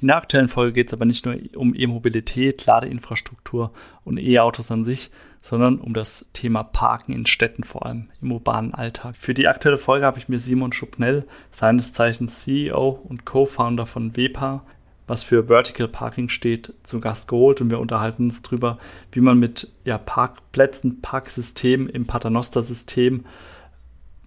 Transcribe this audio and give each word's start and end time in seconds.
In 0.00 0.08
der 0.08 0.16
aktuellen 0.16 0.48
Folge 0.48 0.74
geht 0.74 0.88
es 0.88 0.94
aber 0.94 1.04
nicht 1.04 1.26
nur 1.26 1.36
um 1.56 1.74
E-Mobilität, 1.74 2.66
Ladeinfrastruktur 2.66 3.72
und 4.04 4.18
E-Autos 4.18 4.70
an 4.70 4.84
sich, 4.84 5.10
sondern 5.40 5.80
um 5.80 5.92
das 5.92 6.26
Thema 6.32 6.62
Parken 6.62 7.12
in 7.12 7.26
Städten 7.26 7.64
vor 7.64 7.84
allem, 7.84 8.10
im 8.22 8.30
urbanen 8.30 8.74
Alltag. 8.74 9.16
Für 9.16 9.34
die 9.34 9.48
aktuelle 9.48 9.78
Folge 9.78 10.06
habe 10.06 10.18
ich 10.18 10.28
mir 10.28 10.38
Simon 10.38 10.72
Schupnell, 10.72 11.26
seines 11.50 11.92
Zeichens 11.92 12.40
CEO 12.40 13.00
und 13.08 13.24
Co-Founder 13.24 13.86
von 13.86 14.16
WEPA, 14.16 14.64
was 15.08 15.24
für 15.24 15.48
Vertical 15.48 15.88
Parking 15.88 16.28
steht, 16.28 16.74
zu 16.84 17.00
Gast 17.00 17.26
geholt 17.26 17.60
und 17.60 17.70
wir 17.70 17.80
unterhalten 17.80 18.24
uns 18.24 18.42
darüber, 18.42 18.78
wie 19.10 19.20
man 19.20 19.38
mit 19.38 19.72
ja, 19.84 19.98
Parkplätzen, 19.98 21.00
Parksystemen 21.00 21.88
im 21.88 22.06
Paternoster-System 22.06 23.24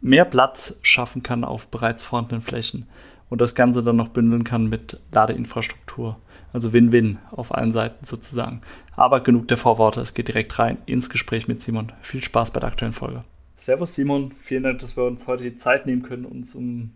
mehr 0.02 0.26
Platz 0.26 0.76
schaffen 0.82 1.24
kann 1.24 1.46
auf 1.46 1.68
bereits 1.68 2.04
vorhandenen 2.04 2.42
Flächen 2.42 2.88
und 3.32 3.40
das 3.40 3.56
Ganze 3.56 3.82
dann 3.82 3.96
noch 3.96 4.10
bündeln 4.10 4.44
kann 4.44 4.68
mit 4.68 5.00
Ladeinfrastruktur. 5.14 6.18
Also 6.52 6.74
Win-Win 6.74 7.18
auf 7.32 7.56
allen 7.56 7.72
Seiten 7.72 8.06
sozusagen. 8.06 8.62
Aber 8.98 9.22
genug 9.22 9.48
der 9.48 9.56
Vorworte, 9.56 10.02
es 10.02 10.14
geht 10.14 10.28
direkt 10.28 10.60
rein 10.60 10.78
ins 10.86 11.10
Gespräch 11.10 11.48
mit 11.48 11.62
Simon. 11.62 11.94
Viel 12.02 12.22
Spaß 12.22 12.52
bei 12.52 12.60
der 12.60 12.68
aktuellen 12.70 12.94
Folge. 12.94 13.24
Servus 13.56 13.96
Simon, 13.96 14.32
vielen 14.42 14.64
Dank, 14.64 14.80
dass 14.80 14.98
wir 14.98 15.06
uns 15.06 15.28
heute 15.28 15.44
die 15.44 15.56
Zeit 15.56 15.86
nehmen 15.86 16.04
können, 16.04 16.26
uns 16.26 16.56
um 16.56 16.92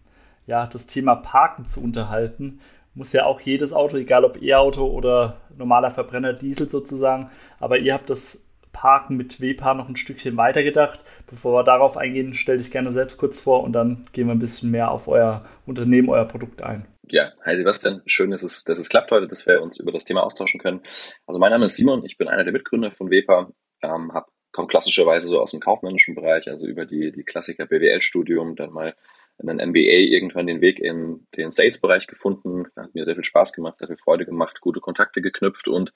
ja, 0.45 0.67
das 0.67 0.87
Thema 0.87 1.15
Parken 1.15 1.67
zu 1.67 1.81
unterhalten. 1.81 2.59
Muss 2.95 3.13
ja 3.13 3.25
auch 3.25 3.39
jedes 3.39 3.71
Auto, 3.71 3.95
egal 3.95 4.25
ob 4.25 4.41
E-Auto 4.41 4.85
oder 4.85 5.37
normaler 5.57 5.89
Verbrenner, 5.89 6.33
Diesel 6.33 6.69
sozusagen, 6.69 7.29
aber 7.59 7.79
ihr 7.79 7.93
habt 7.93 8.09
das 8.09 8.44
Parken 8.75 9.15
mit 9.15 9.39
WPA 9.39 9.73
noch 9.73 9.87
ein 9.87 9.95
Stückchen 9.95 10.35
weiter 10.35 10.61
gedacht. 10.61 10.99
Bevor 11.27 11.53
wir 11.57 11.63
darauf 11.63 11.95
eingehen, 11.95 12.33
stell 12.33 12.57
dich 12.57 12.71
gerne 12.71 12.91
selbst 12.91 13.17
kurz 13.17 13.39
vor 13.39 13.63
und 13.63 13.71
dann 13.71 14.05
gehen 14.11 14.27
wir 14.27 14.35
ein 14.35 14.39
bisschen 14.39 14.69
mehr 14.69 14.91
auf 14.91 15.07
euer 15.07 15.45
Unternehmen, 15.65 16.09
euer 16.09 16.25
Produkt 16.25 16.61
ein. 16.61 16.85
Ja, 17.07 17.31
hi 17.45 17.55
Sebastian, 17.55 18.01
schön, 18.05 18.31
dass 18.31 18.43
es, 18.43 18.65
dass 18.65 18.77
es 18.77 18.89
klappt 18.89 19.11
heute, 19.11 19.29
dass 19.29 19.47
wir 19.47 19.61
uns 19.61 19.79
über 19.79 19.93
das 19.93 20.03
Thema 20.03 20.23
austauschen 20.23 20.59
können. 20.59 20.81
Also 21.25 21.39
mein 21.39 21.51
Name 21.51 21.65
ist 21.65 21.77
Simon, 21.77 22.03
ich 22.03 22.17
bin 22.17 22.27
einer 22.27 22.43
der 22.43 22.51
Mitgründer 22.51 22.91
von 22.91 23.09
WEPA, 23.09 23.49
ähm, 23.81 24.11
hab, 24.13 24.27
komme 24.51 24.67
klassischerweise 24.67 25.27
so 25.27 25.39
aus 25.39 25.51
dem 25.51 25.61
kaufmännischen 25.61 26.13
Bereich, 26.13 26.49
also 26.49 26.67
über 26.67 26.85
die, 26.85 27.13
die 27.13 27.23
Klassiker 27.23 27.67
BWL-Studium, 27.67 28.57
dann 28.57 28.71
mal 28.71 28.93
in 29.37 29.49
ein 29.49 29.69
MBA 29.69 29.79
irgendwann 29.79 30.47
den 30.47 30.61
Weg 30.61 30.79
in 30.79 31.27
den 31.35 31.51
Sales-Bereich 31.51 32.07
gefunden. 32.07 32.67
Hat 32.75 32.93
mir 32.95 33.03
sehr 33.03 33.15
viel 33.15 33.25
Spaß 33.25 33.53
gemacht, 33.53 33.77
sehr 33.77 33.87
viel 33.87 33.97
Freude 33.97 34.25
gemacht, 34.25 34.61
gute 34.61 34.79
Kontakte 34.79 35.21
geknüpft 35.21 35.67
und 35.67 35.93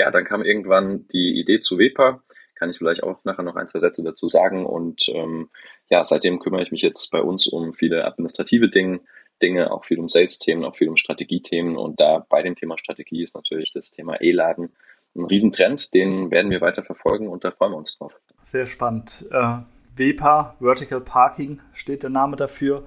ja, 0.00 0.10
dann 0.10 0.24
kam 0.24 0.42
irgendwann 0.42 1.06
die 1.08 1.38
Idee 1.38 1.60
zu 1.60 1.78
WEPA. 1.78 2.22
Kann 2.54 2.70
ich 2.70 2.78
vielleicht 2.78 3.02
auch 3.02 3.24
nachher 3.24 3.42
noch 3.42 3.56
ein, 3.56 3.68
zwei 3.68 3.78
Sätze 3.78 4.02
dazu 4.02 4.28
sagen. 4.28 4.66
Und 4.66 5.08
ähm, 5.08 5.50
ja, 5.88 6.04
seitdem 6.04 6.38
kümmere 6.38 6.62
ich 6.62 6.72
mich 6.72 6.82
jetzt 6.82 7.10
bei 7.10 7.20
uns 7.20 7.46
um 7.46 7.74
viele 7.74 8.04
administrative 8.04 8.68
Dinge, 8.68 9.00
Dinge, 9.42 9.70
auch 9.70 9.84
viel 9.84 9.98
um 9.98 10.08
Sales-Themen, 10.08 10.64
auch 10.64 10.76
viel 10.76 10.88
um 10.88 10.96
Strategiethemen. 10.96 11.76
Und 11.76 12.00
da 12.00 12.26
bei 12.28 12.42
dem 12.42 12.56
Thema 12.56 12.76
Strategie 12.78 13.22
ist 13.22 13.34
natürlich 13.34 13.72
das 13.72 13.90
Thema 13.90 14.20
E-Laden 14.20 14.72
ein 15.14 15.24
Riesentrend. 15.24 15.92
Den 15.94 16.30
werden 16.30 16.50
wir 16.50 16.60
weiter 16.60 16.82
verfolgen 16.82 17.28
und 17.28 17.44
da 17.44 17.50
freuen 17.50 17.72
wir 17.72 17.78
uns 17.78 17.98
drauf. 17.98 18.18
Sehr 18.42 18.66
spannend. 18.66 19.26
Äh 19.30 19.58
WEPA, 19.96 20.56
Vertical 20.60 21.00
Parking 21.00 21.60
steht 21.72 22.02
der 22.04 22.10
Name 22.10 22.36
dafür. 22.36 22.84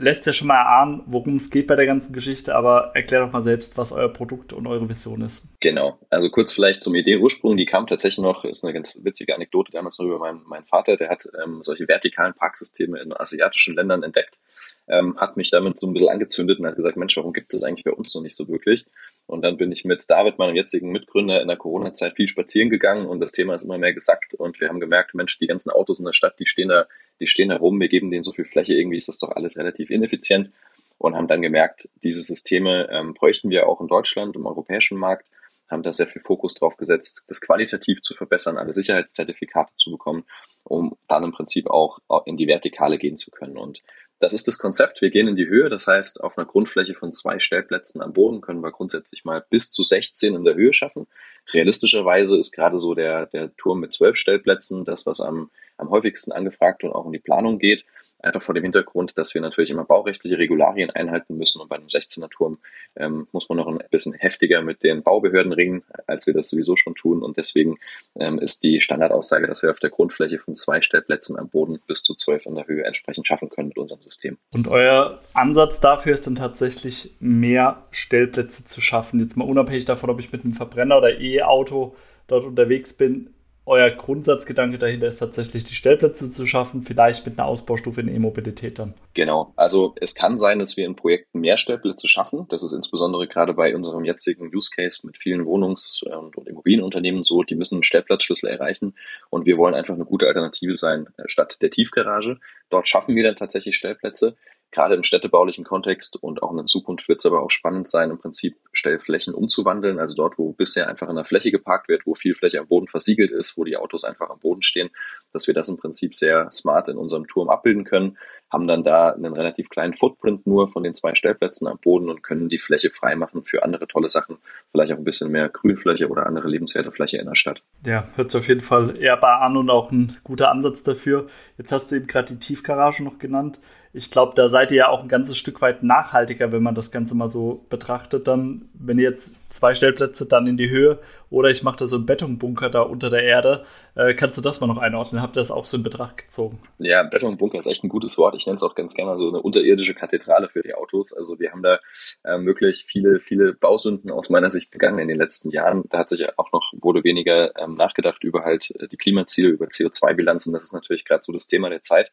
Lässt 0.00 0.26
ja 0.26 0.32
schon 0.32 0.46
mal 0.46 0.58
erahnen, 0.58 1.02
worum 1.06 1.38
es 1.38 1.50
geht 1.50 1.66
bei 1.66 1.74
der 1.74 1.84
ganzen 1.84 2.12
Geschichte, 2.12 2.54
aber 2.54 2.92
erklär 2.94 3.18
doch 3.18 3.32
mal 3.32 3.42
selbst, 3.42 3.76
was 3.76 3.90
euer 3.90 4.08
Produkt 4.08 4.52
und 4.52 4.68
eure 4.68 4.88
Vision 4.88 5.22
ist. 5.22 5.48
Genau, 5.58 5.98
also 6.08 6.30
kurz 6.30 6.52
vielleicht 6.52 6.82
zum 6.82 6.94
Ideenursprung, 6.94 7.56
die 7.56 7.66
kam 7.66 7.88
tatsächlich 7.88 8.22
noch, 8.22 8.44
ist 8.44 8.62
eine 8.62 8.72
ganz 8.72 8.96
witzige 9.02 9.34
Anekdote 9.34 9.72
damals 9.72 9.98
noch 9.98 10.06
über 10.06 10.20
meinen, 10.20 10.44
meinen 10.46 10.66
Vater, 10.66 10.96
der 10.96 11.08
hat 11.08 11.28
ähm, 11.42 11.64
solche 11.64 11.88
vertikalen 11.88 12.32
Parksysteme 12.32 13.00
in 13.00 13.12
asiatischen 13.12 13.74
Ländern 13.74 14.04
entdeckt, 14.04 14.38
ähm, 14.86 15.16
hat 15.18 15.36
mich 15.36 15.50
damit 15.50 15.76
so 15.76 15.88
ein 15.88 15.94
bisschen 15.94 16.10
angezündet 16.10 16.60
und 16.60 16.66
hat 16.66 16.76
gesagt, 16.76 16.96
Mensch, 16.96 17.16
warum 17.16 17.32
gibt 17.32 17.48
es 17.48 17.60
das 17.60 17.64
eigentlich 17.64 17.84
bei 17.84 17.90
uns 17.90 18.14
noch 18.14 18.22
nicht 18.22 18.36
so 18.36 18.46
wirklich? 18.46 18.86
Und 19.26 19.42
dann 19.42 19.56
bin 19.56 19.72
ich 19.72 19.84
mit 19.84 20.08
David, 20.08 20.38
meinem 20.38 20.54
jetzigen 20.54 20.92
Mitgründer, 20.92 21.42
in 21.42 21.48
der 21.48 21.56
Corona-Zeit 21.56 22.14
viel 22.14 22.28
spazieren 22.28 22.70
gegangen 22.70 23.06
und 23.06 23.18
das 23.18 23.32
Thema 23.32 23.56
ist 23.56 23.64
immer 23.64 23.78
mehr 23.78 23.92
gesackt 23.92 24.34
und 24.34 24.60
wir 24.60 24.68
haben 24.68 24.78
gemerkt, 24.78 25.14
Mensch, 25.14 25.38
die 25.40 25.48
ganzen 25.48 25.70
Autos 25.70 25.98
in 25.98 26.06
der 26.06 26.12
Stadt, 26.12 26.38
die 26.38 26.46
stehen 26.46 26.68
da, 26.68 26.86
die 27.20 27.26
stehen 27.26 27.48
da 27.48 27.56
rum, 27.56 27.80
wir 27.80 27.88
geben 27.88 28.10
denen 28.10 28.22
so 28.22 28.32
viel 28.32 28.44
Fläche, 28.44 28.74
irgendwie 28.74 28.98
ist 28.98 29.08
das 29.08 29.18
doch 29.18 29.30
alles 29.30 29.56
relativ 29.56 29.90
ineffizient 29.90 30.50
und 30.98 31.14
haben 31.14 31.28
dann 31.28 31.42
gemerkt, 31.42 31.88
diese 32.02 32.22
Systeme 32.22 32.88
ähm, 32.90 33.14
bräuchten 33.14 33.50
wir 33.50 33.68
auch 33.68 33.80
in 33.80 33.88
Deutschland, 33.88 34.36
im 34.36 34.46
europäischen 34.46 34.98
Markt, 34.98 35.26
haben 35.68 35.82
da 35.82 35.92
sehr 35.92 36.06
viel 36.06 36.22
Fokus 36.22 36.54
drauf 36.54 36.76
gesetzt, 36.76 37.24
das 37.28 37.40
qualitativ 37.40 38.00
zu 38.02 38.14
verbessern, 38.14 38.56
alle 38.56 38.72
Sicherheitszertifikate 38.72 39.72
zu 39.76 39.90
bekommen, 39.90 40.24
um 40.64 40.96
dann 41.08 41.24
im 41.24 41.32
Prinzip 41.32 41.68
auch 41.68 42.00
in 42.24 42.36
die 42.36 42.46
Vertikale 42.46 42.98
gehen 42.98 43.16
zu 43.16 43.30
können. 43.30 43.58
Und 43.58 43.82
das 44.20 44.32
ist 44.32 44.48
das 44.48 44.58
Konzept. 44.58 45.00
Wir 45.00 45.10
gehen 45.10 45.28
in 45.28 45.36
die 45.36 45.46
Höhe. 45.46 45.68
Das 45.68 45.86
heißt, 45.86 46.24
auf 46.24 46.36
einer 46.36 46.46
Grundfläche 46.46 46.94
von 46.94 47.12
zwei 47.12 47.38
Stellplätzen 47.38 48.02
am 48.02 48.12
Boden 48.12 48.40
können 48.40 48.62
wir 48.62 48.72
grundsätzlich 48.72 49.24
mal 49.24 49.44
bis 49.48 49.70
zu 49.70 49.82
16 49.84 50.34
in 50.34 50.44
der 50.44 50.54
Höhe 50.54 50.72
schaffen. 50.72 51.06
Realistischerweise 51.52 52.36
ist 52.36 52.52
gerade 52.52 52.78
so 52.78 52.94
der, 52.94 53.26
der 53.26 53.54
Turm 53.56 53.80
mit 53.80 53.92
zwölf 53.92 54.16
Stellplätzen 54.16 54.84
das, 54.84 55.06
was 55.06 55.20
am, 55.20 55.50
am 55.78 55.90
häufigsten 55.90 56.32
angefragt 56.32 56.84
und 56.84 56.92
auch 56.92 57.06
in 57.06 57.12
die 57.12 57.18
Planung 57.18 57.58
geht. 57.58 57.84
Einfach 58.20 58.42
vor 58.42 58.54
dem 58.54 58.64
Hintergrund, 58.64 59.16
dass 59.16 59.32
wir 59.34 59.40
natürlich 59.40 59.70
immer 59.70 59.84
baurechtliche 59.84 60.38
Regularien 60.38 60.90
einhalten 60.90 61.36
müssen 61.36 61.60
und 61.60 61.68
bei 61.68 61.76
einem 61.76 61.86
16er 61.86 62.28
Turm 62.28 62.58
ähm, 62.96 63.28
muss 63.30 63.48
man 63.48 63.58
noch 63.58 63.68
ein 63.68 63.78
bisschen 63.92 64.12
heftiger 64.12 64.60
mit 64.60 64.82
den 64.82 65.04
Baubehörden 65.04 65.52
ringen, 65.52 65.84
als 66.08 66.26
wir 66.26 66.34
das 66.34 66.48
sowieso 66.48 66.76
schon 66.76 66.96
tun. 66.96 67.22
Und 67.22 67.36
deswegen 67.36 67.78
ähm, 68.18 68.40
ist 68.40 68.64
die 68.64 68.80
Standardaussage, 68.80 69.46
dass 69.46 69.62
wir 69.62 69.70
auf 69.70 69.78
der 69.78 69.90
Grundfläche 69.90 70.40
von 70.40 70.56
zwei 70.56 70.82
Stellplätzen 70.82 71.38
am 71.38 71.48
Boden 71.48 71.78
bis 71.86 72.02
zu 72.02 72.14
zwölf 72.16 72.44
in 72.46 72.56
der 72.56 72.66
Höhe 72.66 72.82
entsprechend 72.84 73.24
schaffen 73.28 73.50
können 73.50 73.68
mit 73.68 73.78
unserem 73.78 74.02
System. 74.02 74.36
Und 74.50 74.66
euer 74.66 75.20
Ansatz 75.34 75.78
dafür 75.78 76.12
ist 76.12 76.26
dann 76.26 76.34
tatsächlich 76.34 77.14
mehr 77.20 77.86
Stellplätze 77.92 78.64
zu 78.64 78.80
schaffen. 78.80 79.20
Jetzt 79.20 79.36
mal 79.36 79.48
unabhängig 79.48 79.84
davon, 79.84 80.10
ob 80.10 80.18
ich 80.18 80.32
mit 80.32 80.42
einem 80.42 80.54
Verbrenner 80.54 80.98
oder 80.98 81.20
E-Auto 81.20 81.94
dort 82.26 82.44
unterwegs 82.44 82.94
bin, 82.94 83.30
euer 83.68 83.90
Grundsatzgedanke 83.90 84.78
dahinter 84.78 85.06
ist 85.06 85.18
tatsächlich, 85.18 85.62
die 85.62 85.74
Stellplätze 85.74 86.30
zu 86.30 86.46
schaffen, 86.46 86.82
vielleicht 86.82 87.26
mit 87.26 87.38
einer 87.38 87.46
Ausbaustufe 87.46 88.00
in 88.00 88.08
E-Mobilität 88.08 88.78
dann. 88.78 88.94
Genau. 89.12 89.52
Also 89.56 89.94
es 90.00 90.14
kann 90.14 90.38
sein, 90.38 90.58
dass 90.58 90.76
wir 90.78 90.86
in 90.86 90.96
Projekten 90.96 91.40
mehr 91.40 91.58
Stellplätze 91.58 92.08
schaffen. 92.08 92.46
Das 92.48 92.62
ist 92.62 92.72
insbesondere 92.72 93.28
gerade 93.28 93.52
bei 93.52 93.74
unserem 93.76 94.04
jetzigen 94.04 94.50
Use 94.54 94.70
Case 94.74 95.06
mit 95.06 95.18
vielen 95.18 95.44
Wohnungs- 95.44 96.02
und 96.02 96.48
Immobilienunternehmen 96.48 97.24
so. 97.24 97.42
Die 97.42 97.54
müssen 97.54 97.76
einen 97.76 97.84
Stellplatzschlüssel 97.84 98.48
erreichen 98.48 98.94
und 99.28 99.44
wir 99.44 99.58
wollen 99.58 99.74
einfach 99.74 99.94
eine 99.94 100.06
gute 100.06 100.26
Alternative 100.26 100.72
sein 100.72 101.06
äh, 101.18 101.24
statt 101.26 101.58
der 101.60 101.70
Tiefgarage. 101.70 102.38
Dort 102.70 102.88
schaffen 102.88 103.14
wir 103.14 103.22
dann 103.22 103.36
tatsächlich 103.36 103.76
Stellplätze 103.76 104.36
gerade 104.70 104.94
im 104.94 105.02
städtebaulichen 105.02 105.64
Kontext 105.64 106.16
und 106.22 106.42
auch 106.42 106.50
in 106.50 106.58
der 106.58 106.66
Zukunft 106.66 107.08
wird 107.08 107.20
es 107.20 107.26
aber 107.26 107.42
auch 107.42 107.50
spannend 107.50 107.88
sein, 107.88 108.10
im 108.10 108.18
Prinzip 108.18 108.56
Stellflächen 108.72 109.34
umzuwandeln. 109.34 109.98
Also 109.98 110.16
dort, 110.16 110.38
wo 110.38 110.52
bisher 110.52 110.88
einfach 110.88 111.08
in 111.08 111.16
der 111.16 111.24
Fläche 111.24 111.50
geparkt 111.50 111.88
wird, 111.88 112.06
wo 112.06 112.14
viel 112.14 112.34
Fläche 112.34 112.60
am 112.60 112.68
Boden 112.68 112.88
versiegelt 112.88 113.30
ist, 113.30 113.56
wo 113.56 113.64
die 113.64 113.76
Autos 113.76 114.04
einfach 114.04 114.30
am 114.30 114.38
Boden 114.38 114.62
stehen, 114.62 114.90
dass 115.32 115.46
wir 115.46 115.54
das 115.54 115.68
im 115.68 115.78
Prinzip 115.78 116.14
sehr 116.14 116.50
smart 116.50 116.88
in 116.88 116.96
unserem 116.96 117.26
Turm 117.26 117.48
abbilden 117.48 117.84
können 117.84 118.16
haben 118.50 118.66
dann 118.66 118.82
da 118.82 119.10
einen 119.10 119.32
relativ 119.34 119.68
kleinen 119.68 119.94
Footprint 119.94 120.46
nur 120.46 120.70
von 120.70 120.82
den 120.82 120.94
zwei 120.94 121.14
Stellplätzen 121.14 121.68
am 121.68 121.78
Boden 121.78 122.08
und 122.08 122.22
können 122.22 122.48
die 122.48 122.58
Fläche 122.58 122.90
freimachen 122.90 123.44
für 123.44 123.62
andere 123.62 123.86
tolle 123.86 124.08
Sachen, 124.08 124.38
vielleicht 124.70 124.92
auch 124.92 124.96
ein 124.96 125.04
bisschen 125.04 125.30
mehr 125.30 125.48
Grünfläche 125.48 126.08
oder 126.08 126.26
andere 126.26 126.48
lebenswerte 126.48 126.90
Fläche 126.90 127.18
in 127.18 127.26
der 127.26 127.34
Stadt. 127.34 127.62
Ja, 127.84 128.06
hört 128.16 128.30
sich 128.30 128.38
auf 128.38 128.48
jeden 128.48 128.60
Fall 128.60 128.94
ehrbar 129.02 129.42
an 129.42 129.56
und 129.56 129.70
auch 129.70 129.92
ein 129.92 130.16
guter 130.24 130.50
Ansatz 130.50 130.82
dafür. 130.82 131.26
Jetzt 131.58 131.72
hast 131.72 131.90
du 131.90 131.96
eben 131.96 132.06
gerade 132.06 132.34
die 132.34 132.38
Tiefgarage 132.38 133.04
noch 133.04 133.18
genannt. 133.18 133.60
Ich 133.92 134.10
glaube, 134.10 134.34
da 134.34 134.48
seid 134.48 134.70
ihr 134.72 134.78
ja 134.78 134.88
auch 134.88 135.02
ein 135.02 135.08
ganzes 135.08 135.36
Stück 135.36 135.60
weit 135.60 135.82
nachhaltiger, 135.82 136.52
wenn 136.52 136.62
man 136.62 136.74
das 136.74 136.90
Ganze 136.90 137.14
mal 137.14 137.28
so 137.28 137.64
betrachtet. 137.68 138.28
Dann, 138.28 138.68
wenn 138.74 138.98
ihr 138.98 139.10
jetzt 139.10 139.34
zwei 139.50 139.74
Stellplätze 139.74 140.26
dann 140.26 140.46
in 140.46 140.56
die 140.56 140.70
Höhe 140.70 140.98
oder 141.30 141.50
ich 141.50 141.62
mache 141.62 141.78
da 141.78 141.86
so 141.86 141.96
einen 141.96 142.06
Betonbunker 142.06 142.70
da 142.70 142.82
unter 142.82 143.10
der 143.10 143.22
Erde, 143.22 143.64
äh, 143.94 144.14
kannst 144.14 144.38
du 144.38 144.42
das 144.42 144.60
mal 144.60 144.66
noch 144.66 144.78
einordnen? 144.78 145.20
Habt 145.20 145.36
ihr 145.36 145.40
das 145.40 145.50
auch 145.50 145.64
so 145.64 145.76
in 145.76 145.82
Betracht 145.82 146.18
gezogen? 146.18 146.58
Ja, 146.78 147.02
Betonbunker 147.02 147.58
ist 147.58 147.66
echt 147.66 147.84
ein 147.84 147.88
gutes 147.88 148.16
Wort 148.16 148.34
ich 148.38 148.46
nenne 148.46 148.56
es 148.56 148.62
auch 148.62 148.74
ganz 148.74 148.94
gerne 148.94 149.18
so 149.18 149.28
eine 149.28 149.42
unterirdische 149.42 149.94
Kathedrale 149.94 150.48
für 150.48 150.62
die 150.62 150.74
Autos. 150.74 151.12
Also 151.12 151.38
wir 151.38 151.50
haben 151.50 151.62
da 151.62 151.78
ähm, 152.24 152.46
wirklich 152.46 152.84
viele, 152.86 153.20
viele 153.20 153.52
Bausünden 153.52 154.10
aus 154.10 154.30
meiner 154.30 154.48
Sicht 154.48 154.70
begangen 154.70 154.98
in 155.00 155.08
den 155.08 155.18
letzten 155.18 155.50
Jahren. 155.50 155.84
Da 155.90 155.98
hat 155.98 156.08
sich 156.08 156.26
auch 156.38 156.52
noch, 156.52 156.72
wurde 156.80 157.04
weniger 157.04 157.56
ähm, 157.58 157.74
nachgedacht 157.74 158.24
über 158.24 158.44
halt 158.44 158.70
äh, 158.78 158.88
die 158.88 158.96
Klimaziele, 158.96 159.48
über 159.48 159.66
CO2-Bilanz 159.66 160.46
und 160.46 160.52
das 160.52 160.64
ist 160.64 160.72
natürlich 160.72 161.04
gerade 161.04 161.22
so 161.22 161.32
das 161.32 161.46
Thema 161.46 161.68
der 161.68 161.82
Zeit. 161.82 162.10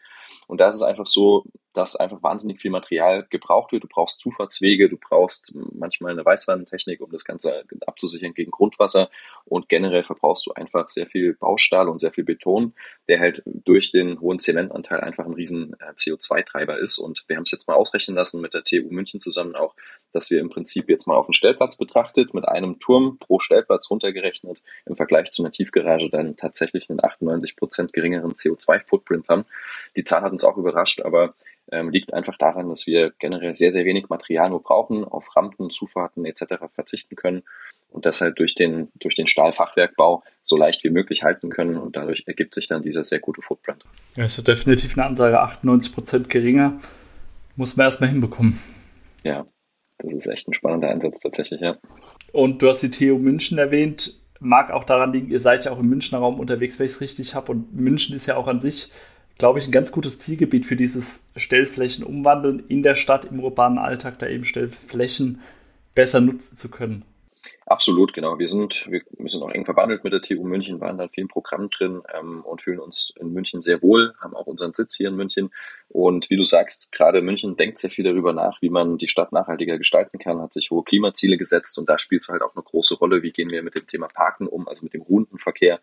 Und 0.48 0.60
da 0.60 0.70
ist 0.70 0.76
es 0.76 0.82
einfach 0.82 1.06
so, 1.06 1.46
dass 1.76 1.96
einfach 1.96 2.24
wahnsinnig 2.24 2.62
viel 2.62 2.72
Material 2.72 3.28
gebraucht 3.30 3.72
wird. 3.72 3.84
Du 3.84 3.88
brauchst 3.88 4.20
Zufahrtswege, 4.20 4.90
du 4.90 4.98
brauchst 4.98 5.54
manchmal 5.74 6.14
eine 6.14 6.26
Weißwandtechnik, 6.26 7.02
um 7.02 7.12
das 7.12 7.26
Ganze 7.26 7.64
abzusichern 7.86 8.34
gegen 8.34 8.52
Grundwasser 8.52 9.10
und 9.46 9.70
generell 9.70 10.04
verbrauchst 10.04 10.46
du 10.48 10.54
einfach 10.54 10.90
sehr 10.90 11.08
viel 11.08 11.34
Baustahl 11.34 11.90
und 11.90 12.00
sehr 12.00 12.12
viel 12.12 12.24
Beton, 12.24 12.74
der 13.08 13.20
halt 13.20 13.44
durch 13.46 13.92
den 13.92 14.20
hohen 14.20 14.40
Zementanteil 14.40 15.02
einfach 15.02 15.26
ein 15.26 15.34
riesen 15.34 15.76
äh, 15.80 15.92
CO2-Treiber 15.92 16.80
ist. 16.80 16.98
Und 16.98 17.26
wir 17.28 17.36
haben 17.36 17.44
es 17.44 17.52
jetzt 17.52 17.68
mal 17.68 17.76
ausrechnen 17.76 18.16
lassen 18.16 18.42
mit 18.42 18.54
der 18.54 18.64
TU 18.64 18.90
München 18.90 19.20
zusammen 19.20 19.56
auch, 19.56 19.76
dass 20.16 20.32
wir 20.32 20.40
im 20.40 20.50
Prinzip 20.50 20.90
jetzt 20.90 21.08
mal 21.08 21.16
auf 21.16 21.28
den 21.28 21.34
Stellplatz 21.34 21.76
betrachtet, 21.76 22.34
mit 22.34 22.48
einem 22.48 22.80
Turm 22.80 23.18
pro 23.20 23.40
Stellplatz 23.40 23.92
runtergerechnet, 23.92 24.62
im 24.86 24.96
Vergleich 24.96 25.30
zu 25.32 25.44
einer 25.44 25.52
Tiefgarage 25.52 26.10
dann 26.10 26.38
tatsächlich 26.38 26.90
einen 26.90 27.04
98 27.04 27.58
Prozent 27.58 27.94
geringeren 27.94 28.32
CO2-Footprint 28.32 29.28
haben. 29.30 29.46
Die 29.96 30.06
Zahl 30.06 30.22
hat 30.22 30.32
uns 30.32 30.46
auch 30.46 30.58
überrascht, 30.58 31.02
aber 31.02 31.34
ähm, 31.72 31.90
liegt 31.90 32.14
einfach 32.14 32.38
daran, 32.38 32.70
dass 32.70 32.88
wir 32.88 33.12
generell 33.20 33.54
sehr, 33.54 33.72
sehr 33.72 33.86
wenig 33.86 34.08
Material 34.08 34.50
nur 34.50 34.64
brauchen, 34.64 35.04
auf 35.04 35.36
Rampen, 35.36 35.70
Zufahrten 35.70 36.26
etc. 36.26 36.46
verzichten 36.74 37.16
können 37.16 37.44
und 37.90 38.06
das 38.06 38.22
halt 38.22 38.40
durch 38.40 38.56
den, 38.56 38.90
durch 38.96 39.16
den 39.16 39.28
Stahlfachwerkbau 39.28 40.24
so 40.42 40.58
leicht 40.58 40.84
wie 40.84 40.90
möglich 40.90 41.24
halten 41.24 41.50
können 41.50 41.78
und 41.78 41.96
dadurch 41.96 42.24
ergibt 42.28 42.54
sich 42.54 42.68
dann 42.68 42.84
dieser 42.84 43.04
sehr 43.04 43.20
gute 43.20 43.42
Footprint. 43.42 43.84
Ja, 44.16 44.26
ist 44.26 44.38
ja 44.38 44.44
definitiv 44.44 44.98
eine 44.98 45.08
Ansage, 45.08 45.40
98 45.40 45.94
Prozent 45.94 46.30
geringer, 46.30 46.80
muss 47.56 47.76
man 47.76 47.86
erstmal 47.86 48.10
hinbekommen. 48.10 48.62
Ja, 49.24 49.46
das 50.00 50.14
ist 50.14 50.28
echt 50.28 50.48
ein 50.48 50.54
spannender 50.54 50.90
Einsatz 50.90 51.20
tatsächlich, 51.20 51.62
ja. 51.62 51.78
Und 52.32 52.62
du 52.62 52.68
hast 52.68 52.82
die 52.82 52.92
TU 52.92 53.18
München 53.18 53.58
erwähnt, 53.58 54.20
mag 54.40 54.72
auch 54.72 54.84
daran 54.84 55.14
liegen, 55.14 55.32
ihr 55.32 55.40
seid 55.40 55.66
ja 55.66 55.72
auch 55.72 55.80
im 55.80 55.90
Münchner 55.90 56.20
Raum 56.20 56.40
unterwegs, 56.40 56.78
wenn 56.80 56.86
ich 56.86 56.94
es 56.94 57.02
richtig 57.02 57.36
habe 57.36 57.52
und 57.52 57.74
München 57.74 58.16
ist 58.16 58.26
ja 58.26 58.36
auch 58.36 58.48
an 58.48 58.60
sich 58.60 58.92
glaube 59.38 59.60
ich, 59.60 59.68
ein 59.68 59.72
ganz 59.72 59.92
gutes 59.92 60.18
Zielgebiet 60.18 60.66
für 60.66 60.76
dieses 60.76 61.28
Stellflächenumwandeln 61.36 62.64
in 62.68 62.84
der 62.84 62.96
Stadt, 62.96 63.26
im 63.26 63.40
urbanen 63.40 63.78
Alltag, 63.78 64.20
da 64.20 64.28
eben 64.28 64.46
Stellflächen 64.46 65.42
besser 65.94 66.22
nutzen 66.22 66.58
zu 66.58 66.70
können. 66.70 67.04
Absolut, 67.68 68.14
genau. 68.14 68.38
Wir 68.38 68.48
sind, 68.48 68.86
wir, 68.92 69.02
sind 69.28 69.42
auch 69.42 69.50
eng 69.50 69.66
verbandelt 69.66 70.04
mit 70.04 70.14
der 70.14 70.22
TU 70.22 70.44
München, 70.44 70.80
waren 70.82 71.00
da 71.00 71.06
in 71.06 71.10
vielen 71.10 71.28
Programmen 71.28 71.70
drin 71.72 72.04
ähm, 72.14 72.46
und 72.46 72.62
fühlen 72.62 72.80
uns 72.80 73.12
in 73.20 73.34
München 73.34 73.62
sehr 73.62 73.82
wohl, 73.82 74.14
haben 74.22 74.36
auch 74.36 74.46
unseren 74.46 74.76
Sitz 74.76 74.98
hier 74.98 75.08
in 75.08 75.16
München. 75.16 75.50
Und 75.90 76.30
wie 76.30 76.38
du 76.38 76.44
sagst, 76.44 76.92
gerade 76.92 77.24
München 77.24 77.58
denkt 77.58 77.80
sehr 77.80 77.90
viel 77.90 78.04
darüber 78.04 78.34
nach, 78.34 78.62
wie 78.62 78.70
man 78.70 78.98
die 79.00 79.10
Stadt 79.10 79.32
nachhaltiger 79.32 79.80
gestalten 79.80 80.20
kann, 80.20 80.42
hat 80.42 80.54
sich 80.54 80.70
hohe 80.70 80.84
Klimaziele 80.84 81.38
gesetzt 81.38 81.80
und 81.80 81.90
da 81.90 81.98
spielt 81.98 82.22
es 82.22 82.30
halt 82.30 82.44
auch 82.44 82.56
eine 82.56 82.64
große 82.64 82.96
Rolle, 82.96 83.24
wie 83.24 83.32
gehen 83.32 83.50
wir 83.50 83.64
mit 83.64 83.74
dem 83.74 83.88
Thema 83.88 84.08
Parken 84.14 84.46
um, 84.46 84.68
also 84.68 84.84
mit 84.84 84.94
dem 84.94 85.02
ruhenden 85.02 85.40
Verkehr. 85.40 85.80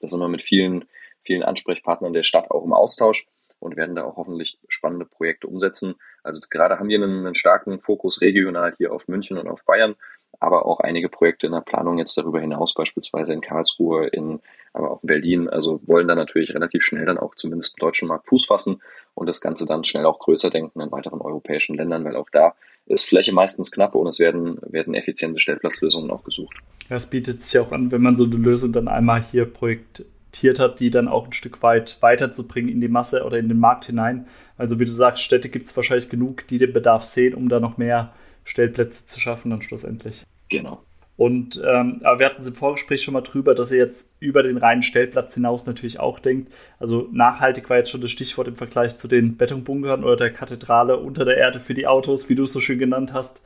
Da 0.00 0.06
sind 0.06 0.20
wir 0.20 0.28
mit 0.28 0.42
vielen 0.42 0.84
vielen 1.24 1.42
Ansprechpartnern 1.42 2.12
der 2.12 2.22
Stadt 2.22 2.50
auch 2.50 2.64
im 2.64 2.72
Austausch 2.72 3.26
und 3.58 3.76
werden 3.76 3.96
da 3.96 4.04
auch 4.04 4.16
hoffentlich 4.16 4.58
spannende 4.68 5.06
Projekte 5.06 5.46
umsetzen. 5.46 5.96
Also 6.22 6.40
gerade 6.50 6.78
haben 6.78 6.88
wir 6.88 7.02
einen, 7.02 7.26
einen, 7.26 7.34
starken 7.34 7.80
Fokus 7.80 8.20
regional 8.20 8.74
hier 8.76 8.92
auf 8.92 9.08
München 9.08 9.38
und 9.38 9.48
auf 9.48 9.64
Bayern, 9.64 9.96
aber 10.40 10.66
auch 10.66 10.80
einige 10.80 11.08
Projekte 11.08 11.46
in 11.46 11.52
der 11.52 11.60
Planung 11.60 11.98
jetzt 11.98 12.16
darüber 12.16 12.40
hinaus, 12.40 12.74
beispielsweise 12.74 13.32
in 13.32 13.40
Karlsruhe, 13.40 14.06
in, 14.06 14.40
aber 14.72 14.90
auch 14.90 15.02
in 15.02 15.06
Berlin. 15.06 15.48
Also 15.48 15.80
wollen 15.86 16.08
da 16.08 16.14
natürlich 16.14 16.54
relativ 16.54 16.84
schnell 16.84 17.06
dann 17.06 17.18
auch 17.18 17.34
zumindest 17.34 17.76
im 17.76 17.80
deutschen 17.80 18.08
Markt 18.08 18.26
Fuß 18.28 18.46
fassen 18.46 18.80
und 19.14 19.26
das 19.26 19.40
Ganze 19.40 19.66
dann 19.66 19.84
schnell 19.84 20.06
auch 20.06 20.18
größer 20.18 20.50
denken 20.50 20.80
in 20.80 20.92
weiteren 20.92 21.20
europäischen 21.20 21.76
Ländern, 21.76 22.04
weil 22.04 22.16
auch 22.16 22.28
da 22.30 22.54
ist 22.86 23.06
Fläche 23.06 23.32
meistens 23.32 23.70
knapp 23.70 23.94
und 23.94 24.06
es 24.06 24.18
werden, 24.18 24.58
werden 24.62 24.94
effiziente 24.94 25.40
Stellplatzlösungen 25.40 26.10
auch 26.10 26.22
gesucht. 26.22 26.56
Das 26.88 27.08
bietet 27.08 27.42
sich 27.42 27.58
auch 27.58 27.72
an, 27.72 27.90
wenn 27.90 28.02
man 28.02 28.16
so 28.16 28.24
eine 28.24 28.36
Lösung 28.36 28.72
dann 28.72 28.88
einmal 28.88 29.22
hier 29.22 29.46
Projekt 29.46 30.04
adaptiert 30.34 30.58
hat, 30.58 30.80
die 30.80 30.90
dann 30.90 31.08
auch 31.08 31.26
ein 31.26 31.32
Stück 31.32 31.62
weit 31.62 31.98
weiterzubringen 32.00 32.70
in 32.70 32.80
die 32.80 32.88
Masse 32.88 33.24
oder 33.24 33.38
in 33.38 33.48
den 33.48 33.58
Markt 33.58 33.86
hinein. 33.86 34.26
Also 34.58 34.78
wie 34.80 34.84
du 34.84 34.92
sagst, 34.92 35.22
Städte 35.22 35.48
gibt 35.48 35.66
es 35.66 35.76
wahrscheinlich 35.76 36.08
genug, 36.08 36.46
die 36.48 36.58
den 36.58 36.72
Bedarf 36.72 37.04
sehen, 37.04 37.34
um 37.34 37.48
da 37.48 37.60
noch 37.60 37.78
mehr 37.78 38.12
Stellplätze 38.44 39.06
zu 39.06 39.20
schaffen 39.20 39.50
dann 39.50 39.62
schlussendlich. 39.62 40.24
Genau. 40.50 40.82
Und 41.16 41.62
ähm, 41.64 42.00
aber 42.02 42.18
wir 42.18 42.26
hatten 42.26 42.40
es 42.40 42.48
im 42.48 42.56
Vorgespräch 42.56 43.02
schon 43.02 43.14
mal 43.14 43.20
drüber, 43.20 43.54
dass 43.54 43.70
ihr 43.70 43.78
jetzt 43.78 44.12
über 44.18 44.42
den 44.42 44.56
reinen 44.56 44.82
Stellplatz 44.82 45.34
hinaus 45.34 45.64
natürlich 45.64 46.00
auch 46.00 46.18
denkt. 46.18 46.52
Also 46.80 47.08
nachhaltig 47.12 47.70
war 47.70 47.76
jetzt 47.76 47.90
schon 47.90 48.00
das 48.00 48.10
Stichwort 48.10 48.48
im 48.48 48.56
Vergleich 48.56 48.98
zu 48.98 49.06
den 49.06 49.36
Betonbunkern 49.36 50.02
oder 50.02 50.16
der 50.16 50.32
Kathedrale 50.32 50.96
unter 50.96 51.24
der 51.24 51.36
Erde 51.36 51.60
für 51.60 51.74
die 51.74 51.86
Autos, 51.86 52.28
wie 52.28 52.34
du 52.34 52.42
es 52.42 52.52
so 52.52 52.60
schön 52.60 52.80
genannt 52.80 53.12
hast. 53.12 53.42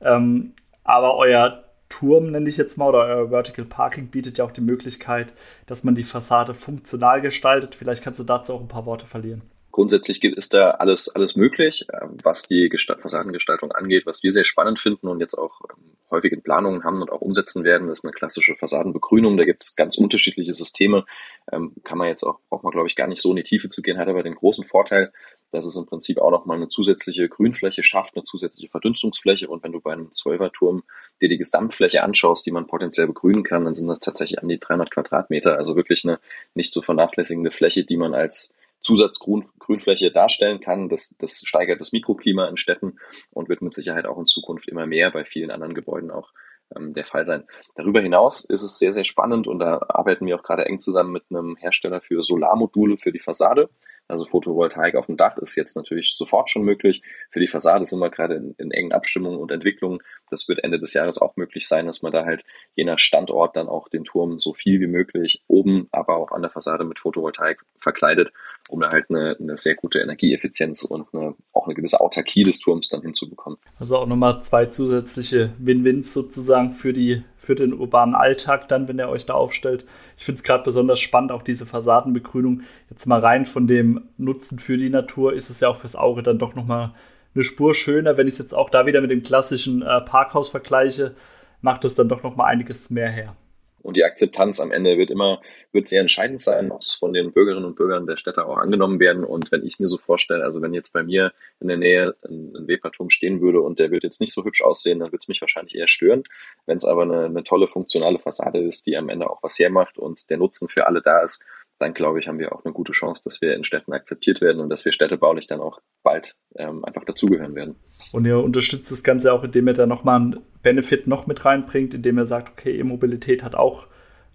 Ähm, 0.00 0.54
aber 0.82 1.16
euer 1.16 1.62
Turm, 1.92 2.30
nenne 2.30 2.48
ich 2.48 2.56
jetzt 2.56 2.78
mal, 2.78 2.88
oder 2.88 3.04
euer 3.04 3.28
Vertical 3.28 3.66
Parking 3.66 4.08
bietet 4.08 4.38
ja 4.38 4.46
auch 4.46 4.50
die 4.50 4.62
Möglichkeit, 4.62 5.34
dass 5.66 5.84
man 5.84 5.94
die 5.94 6.04
Fassade 6.04 6.54
funktional 6.54 7.20
gestaltet. 7.20 7.74
Vielleicht 7.74 8.02
kannst 8.02 8.18
du 8.18 8.24
dazu 8.24 8.54
auch 8.54 8.62
ein 8.62 8.68
paar 8.68 8.86
Worte 8.86 9.04
verlieren. 9.04 9.42
Grundsätzlich 9.72 10.24
ist 10.24 10.54
da 10.54 10.72
alles, 10.72 11.08
alles 11.14 11.36
möglich, 11.36 11.86
äh, 11.88 12.06
was 12.22 12.44
die 12.44 12.70
Fassadengestaltung 12.70 13.72
angeht. 13.72 14.06
Was 14.06 14.22
wir 14.22 14.32
sehr 14.32 14.44
spannend 14.44 14.78
finden 14.78 15.06
und 15.06 15.20
jetzt 15.20 15.34
auch 15.34 15.60
ähm, 15.70 15.96
häufig 16.10 16.32
in 16.32 16.42
Planungen 16.42 16.84
haben 16.84 17.02
und 17.02 17.10
auch 17.10 17.20
umsetzen 17.20 17.62
werden, 17.62 17.88
ist 17.88 18.04
eine 18.04 18.12
klassische 18.12 18.54
Fassadenbegrünung. 18.54 19.36
Da 19.36 19.44
gibt 19.44 19.62
es 19.62 19.76
ganz 19.76 19.98
unterschiedliche 19.98 20.54
Systeme. 20.54 21.04
Ähm, 21.52 21.74
kann 21.84 21.98
man 21.98 22.08
jetzt 22.08 22.22
auch, 22.22 22.40
braucht 22.48 22.64
man 22.64 22.72
glaube 22.72 22.88
ich 22.88 22.96
gar 22.96 23.06
nicht 23.06 23.20
so 23.20 23.30
in 23.30 23.36
die 23.36 23.42
Tiefe 23.42 23.68
zu 23.68 23.82
gehen, 23.82 23.98
hat 23.98 24.08
aber 24.08 24.22
den 24.22 24.34
großen 24.34 24.66
Vorteil, 24.66 25.12
dass 25.52 25.66
es 25.66 25.76
im 25.76 25.86
Prinzip 25.86 26.18
auch 26.18 26.30
nochmal 26.30 26.56
eine 26.56 26.68
zusätzliche 26.68 27.28
Grünfläche 27.28 27.82
schafft, 27.82 28.14
eine 28.14 28.24
zusätzliche 28.24 28.70
Verdunstungsfläche. 28.70 29.48
Und 29.48 29.62
wenn 29.62 29.72
du 29.72 29.80
bei 29.80 29.92
einem 29.92 30.10
Zwölferturm 30.10 30.82
dir 31.22 31.28
die 31.28 31.38
Gesamtfläche 31.38 32.02
anschaust, 32.02 32.44
die 32.44 32.50
man 32.50 32.66
potenziell 32.66 33.06
begrünen 33.06 33.44
kann, 33.44 33.64
dann 33.64 33.74
sind 33.74 33.86
das 33.88 34.00
tatsächlich 34.00 34.42
an 34.42 34.48
die 34.48 34.58
300 34.58 34.90
Quadratmeter. 34.90 35.56
Also 35.56 35.76
wirklich 35.76 36.04
eine 36.04 36.18
nicht 36.54 36.72
zu 36.72 36.82
vernachlässigende 36.82 37.50
Fläche, 37.50 37.84
die 37.84 37.96
man 37.96 38.14
als 38.14 38.54
Zusatzgrünfläche 38.82 40.10
darstellen 40.10 40.60
kann. 40.60 40.88
Das, 40.88 41.16
das 41.18 41.40
steigert 41.44 41.80
das 41.80 41.92
Mikroklima 41.92 42.48
in 42.48 42.56
Städten 42.56 42.98
und 43.30 43.48
wird 43.48 43.62
mit 43.62 43.72
Sicherheit 43.72 44.06
auch 44.06 44.18
in 44.18 44.26
Zukunft 44.26 44.68
immer 44.68 44.86
mehr 44.86 45.10
bei 45.10 45.24
vielen 45.24 45.50
anderen 45.50 45.74
Gebäuden 45.74 46.10
auch 46.10 46.32
ähm, 46.76 46.92
der 46.92 47.06
Fall 47.06 47.24
sein. 47.24 47.44
Darüber 47.74 48.00
hinaus 48.00 48.44
ist 48.44 48.62
es 48.62 48.78
sehr, 48.78 48.92
sehr 48.92 49.04
spannend 49.04 49.46
und 49.46 49.60
da 49.60 49.80
arbeiten 49.88 50.26
wir 50.26 50.36
auch 50.36 50.42
gerade 50.42 50.66
eng 50.66 50.80
zusammen 50.80 51.12
mit 51.12 51.24
einem 51.30 51.56
Hersteller 51.56 52.00
für 52.00 52.24
Solarmodule 52.24 52.98
für 52.98 53.12
die 53.12 53.20
Fassade. 53.20 53.70
Also 54.08 54.26
Photovoltaik 54.26 54.94
auf 54.94 55.06
dem 55.06 55.16
Dach 55.16 55.36
ist 55.38 55.56
jetzt 55.56 55.76
natürlich 55.76 56.16
sofort 56.16 56.50
schon 56.50 56.64
möglich. 56.64 57.02
Für 57.30 57.40
die 57.40 57.46
Fassade 57.46 57.84
sind 57.84 57.98
wir 57.98 58.10
gerade 58.10 58.34
in, 58.34 58.54
in 58.58 58.70
engen 58.70 58.92
Abstimmungen 58.92 59.38
und 59.38 59.50
Entwicklungen. 59.50 60.00
Das 60.28 60.48
wird 60.48 60.64
Ende 60.64 60.78
des 60.78 60.92
Jahres 60.92 61.18
auch 61.18 61.36
möglich 61.36 61.66
sein, 61.66 61.86
dass 61.86 62.02
man 62.02 62.12
da 62.12 62.24
halt 62.24 62.44
je 62.74 62.84
nach 62.84 62.98
Standort 62.98 63.56
dann 63.56 63.68
auch 63.68 63.88
den 63.88 64.04
Turm 64.04 64.38
so 64.38 64.54
viel 64.54 64.80
wie 64.80 64.86
möglich 64.86 65.42
oben, 65.46 65.88
aber 65.92 66.16
auch 66.16 66.32
an 66.32 66.42
der 66.42 66.50
Fassade 66.50 66.84
mit 66.84 66.98
Photovoltaik 66.98 67.62
verkleidet, 67.78 68.32
um 68.68 68.80
da 68.80 68.90
halt 68.90 69.10
eine, 69.10 69.36
eine 69.38 69.56
sehr 69.56 69.74
gute 69.74 70.00
Energieeffizienz 70.00 70.82
und 70.84 71.06
eine, 71.12 71.34
auch 71.52 71.66
eine 71.66 71.74
gewisse 71.74 72.00
Autarkie 72.00 72.44
des 72.44 72.58
Turms 72.60 72.88
dann 72.88 73.02
hinzubekommen. 73.02 73.58
Also 73.78 73.98
auch 73.98 74.06
nochmal 74.06 74.42
zwei 74.42 74.66
zusätzliche 74.66 75.52
Win-Wins 75.58 76.12
sozusagen 76.12 76.70
für 76.70 76.92
die 76.92 77.22
für 77.36 77.56
den 77.56 77.74
urbanen 77.74 78.14
Alltag 78.14 78.68
dann, 78.68 78.86
wenn 78.86 79.00
ihr 79.00 79.08
euch 79.08 79.26
da 79.26 79.34
aufstellt. 79.34 79.84
Ich 80.16 80.24
finde 80.24 80.36
es 80.36 80.44
gerade 80.44 80.62
besonders 80.62 81.00
spannend, 81.00 81.32
auch 81.32 81.42
diese 81.42 81.66
Fassadenbegrünung. 81.66 82.62
Jetzt 82.88 83.06
mal 83.06 83.18
rein 83.18 83.46
von 83.46 83.66
dem 83.66 84.08
Nutzen 84.16 84.60
für 84.60 84.76
die 84.76 84.90
Natur 84.90 85.32
ist 85.32 85.50
es 85.50 85.58
ja 85.58 85.68
auch 85.68 85.76
fürs 85.76 85.96
Auge 85.96 86.22
dann 86.22 86.38
doch 86.38 86.54
nochmal 86.54 86.94
eine 87.34 87.42
Spur 87.42 87.74
schöner. 87.74 88.16
Wenn 88.16 88.28
ich 88.28 88.34
es 88.34 88.38
jetzt 88.38 88.54
auch 88.54 88.70
da 88.70 88.86
wieder 88.86 89.00
mit 89.00 89.10
dem 89.10 89.24
klassischen 89.24 89.82
äh, 89.82 90.00
Parkhaus 90.02 90.50
vergleiche, 90.50 91.16
macht 91.62 91.84
es 91.84 91.96
dann 91.96 92.08
doch 92.08 92.22
nochmal 92.22 92.52
einiges 92.52 92.90
mehr 92.90 93.10
her. 93.10 93.36
Und 93.82 93.96
die 93.96 94.04
Akzeptanz 94.04 94.60
am 94.60 94.70
Ende 94.70 94.98
wird 94.98 95.10
immer, 95.10 95.40
wird 95.72 95.88
sehr 95.88 96.00
entscheidend 96.00 96.40
sein, 96.40 96.70
was 96.70 96.92
von 96.92 97.12
den 97.12 97.32
Bürgerinnen 97.32 97.64
und 97.64 97.76
Bürgern 97.76 98.06
der 98.06 98.16
Städte 98.16 98.46
auch 98.46 98.56
angenommen 98.56 99.00
werden. 99.00 99.24
Und 99.24 99.50
wenn 99.52 99.64
ich 99.64 99.80
mir 99.80 99.88
so 99.88 99.98
vorstelle, 99.98 100.44
also 100.44 100.62
wenn 100.62 100.74
jetzt 100.74 100.92
bei 100.92 101.02
mir 101.02 101.32
in 101.60 101.68
der 101.68 101.76
Nähe 101.76 102.14
ein, 102.28 102.54
ein 102.56 102.68
Weberturm 102.68 103.10
stehen 103.10 103.40
würde 103.40 103.60
und 103.60 103.78
der 103.78 103.90
wird 103.90 104.04
jetzt 104.04 104.20
nicht 104.20 104.32
so 104.32 104.44
hübsch 104.44 104.62
aussehen, 104.62 105.00
dann 105.00 105.12
wird 105.12 105.22
es 105.22 105.28
mich 105.28 105.40
wahrscheinlich 105.40 105.74
eher 105.74 105.88
stören. 105.88 106.22
Wenn 106.66 106.76
es 106.76 106.84
aber 106.84 107.02
eine, 107.02 107.24
eine 107.26 107.44
tolle 107.44 107.68
funktionale 107.68 108.18
Fassade 108.18 108.58
ist, 108.60 108.86
die 108.86 108.96
am 108.96 109.08
Ende 109.08 109.28
auch 109.28 109.42
was 109.42 109.58
hermacht 109.58 109.98
und 109.98 110.30
der 110.30 110.38
Nutzen 110.38 110.68
für 110.68 110.86
alle 110.86 111.02
da 111.02 111.20
ist, 111.20 111.44
dann 111.82 111.94
glaube 111.94 112.20
ich, 112.20 112.28
haben 112.28 112.38
wir 112.38 112.52
auch 112.52 112.64
eine 112.64 112.72
gute 112.72 112.92
Chance, 112.92 113.22
dass 113.24 113.42
wir 113.42 113.54
in 113.54 113.64
Städten 113.64 113.92
akzeptiert 113.92 114.40
werden 114.40 114.60
und 114.60 114.70
dass 114.70 114.84
wir 114.84 114.92
städtebaulich 114.92 115.46
dann 115.46 115.60
auch 115.60 115.80
bald 116.02 116.34
ähm, 116.56 116.84
einfach 116.84 117.04
dazugehören 117.04 117.54
werden. 117.54 117.76
Und 118.12 118.24
ihr 118.24 118.38
unterstützt 118.38 118.90
das 118.90 119.02
Ganze 119.02 119.32
auch, 119.32 119.44
indem 119.44 119.68
ihr 119.68 119.74
da 119.74 119.86
nochmal 119.86 120.20
einen 120.20 120.40
Benefit 120.62 121.06
noch 121.06 121.26
mit 121.26 121.44
reinbringt, 121.44 121.94
indem 121.94 122.18
ihr 122.18 122.24
sagt, 122.24 122.50
okay, 122.50 122.78
E-Mobilität 122.78 123.42
hat 123.42 123.54
auch 123.54 123.86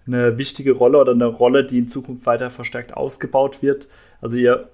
eine 0.06 0.38
wichtige 0.38 0.74
Rolle 0.74 1.00
oder 1.00 1.12
eine 1.12 1.26
Rolle, 1.26 1.66
die 1.66 1.80
in 1.80 1.88
Zukunft 1.88 2.26
weiter 2.26 2.50
verstärkt 2.50 2.96
ausgebaut 2.96 3.62
wird. 3.62 3.88
Also 4.22 4.38
ihr 4.38 4.70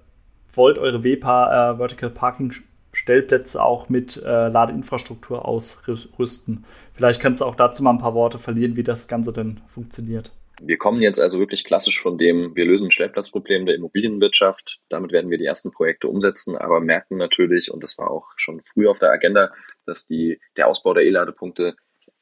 wollt 0.54 0.78
eure 0.78 1.04
WPA 1.04 1.74
äh, 1.74 1.78
Vertical 1.78 2.10
Parking 2.10 2.54
Stellplätze 2.94 3.62
auch 3.62 3.90
mit 3.90 4.22
äh, 4.24 4.50
Ladeinfrastruktur 4.50 5.48
ausrüsten. 5.48 6.66
Vielleicht 6.94 7.20
kannst 7.20 7.42
du 7.42 7.46
auch 7.46 7.56
dazu 7.56 7.82
mal 7.82 7.90
ein 7.90 7.98
paar 7.98 8.14
Worte 8.14 8.38
verlieren, 8.38 8.76
wie 8.76 8.84
das 8.84 9.08
Ganze 9.08 9.34
denn 9.34 9.62
funktioniert. 9.68 10.32
Wir 10.62 10.78
kommen 10.78 11.02
jetzt 11.02 11.20
also 11.20 11.40
wirklich 11.40 11.64
klassisch 11.64 12.02
von 12.02 12.18
dem, 12.18 12.56
wir 12.56 12.66
lösen 12.66 12.88
ein 12.88 12.92
Stellplatzproblem 12.92 13.66
der 13.66 13.76
Immobilienwirtschaft. 13.76 14.80
Damit 14.90 15.12
werden 15.12 15.32
wir 15.32 15.38
die 15.38 15.46
ersten 15.46 15.72
Projekte 15.72 16.08
umsetzen, 16.08 16.58
aber 16.58 16.80
merken 16.80 17.18
natürlich, 17.18 17.72
und 17.72 17.84
das 17.84 17.98
war 17.98 18.12
auch 18.12 18.28
schon 18.38 18.62
früh 18.62 18.88
auf 18.88 19.00
der 19.00 19.10
Agenda, 19.10 19.52
dass 19.86 20.06
die, 20.06 20.40
der 20.56 20.68
Ausbau 20.68 20.94
der 20.94 21.04
E-Ladepunkte 21.04 21.76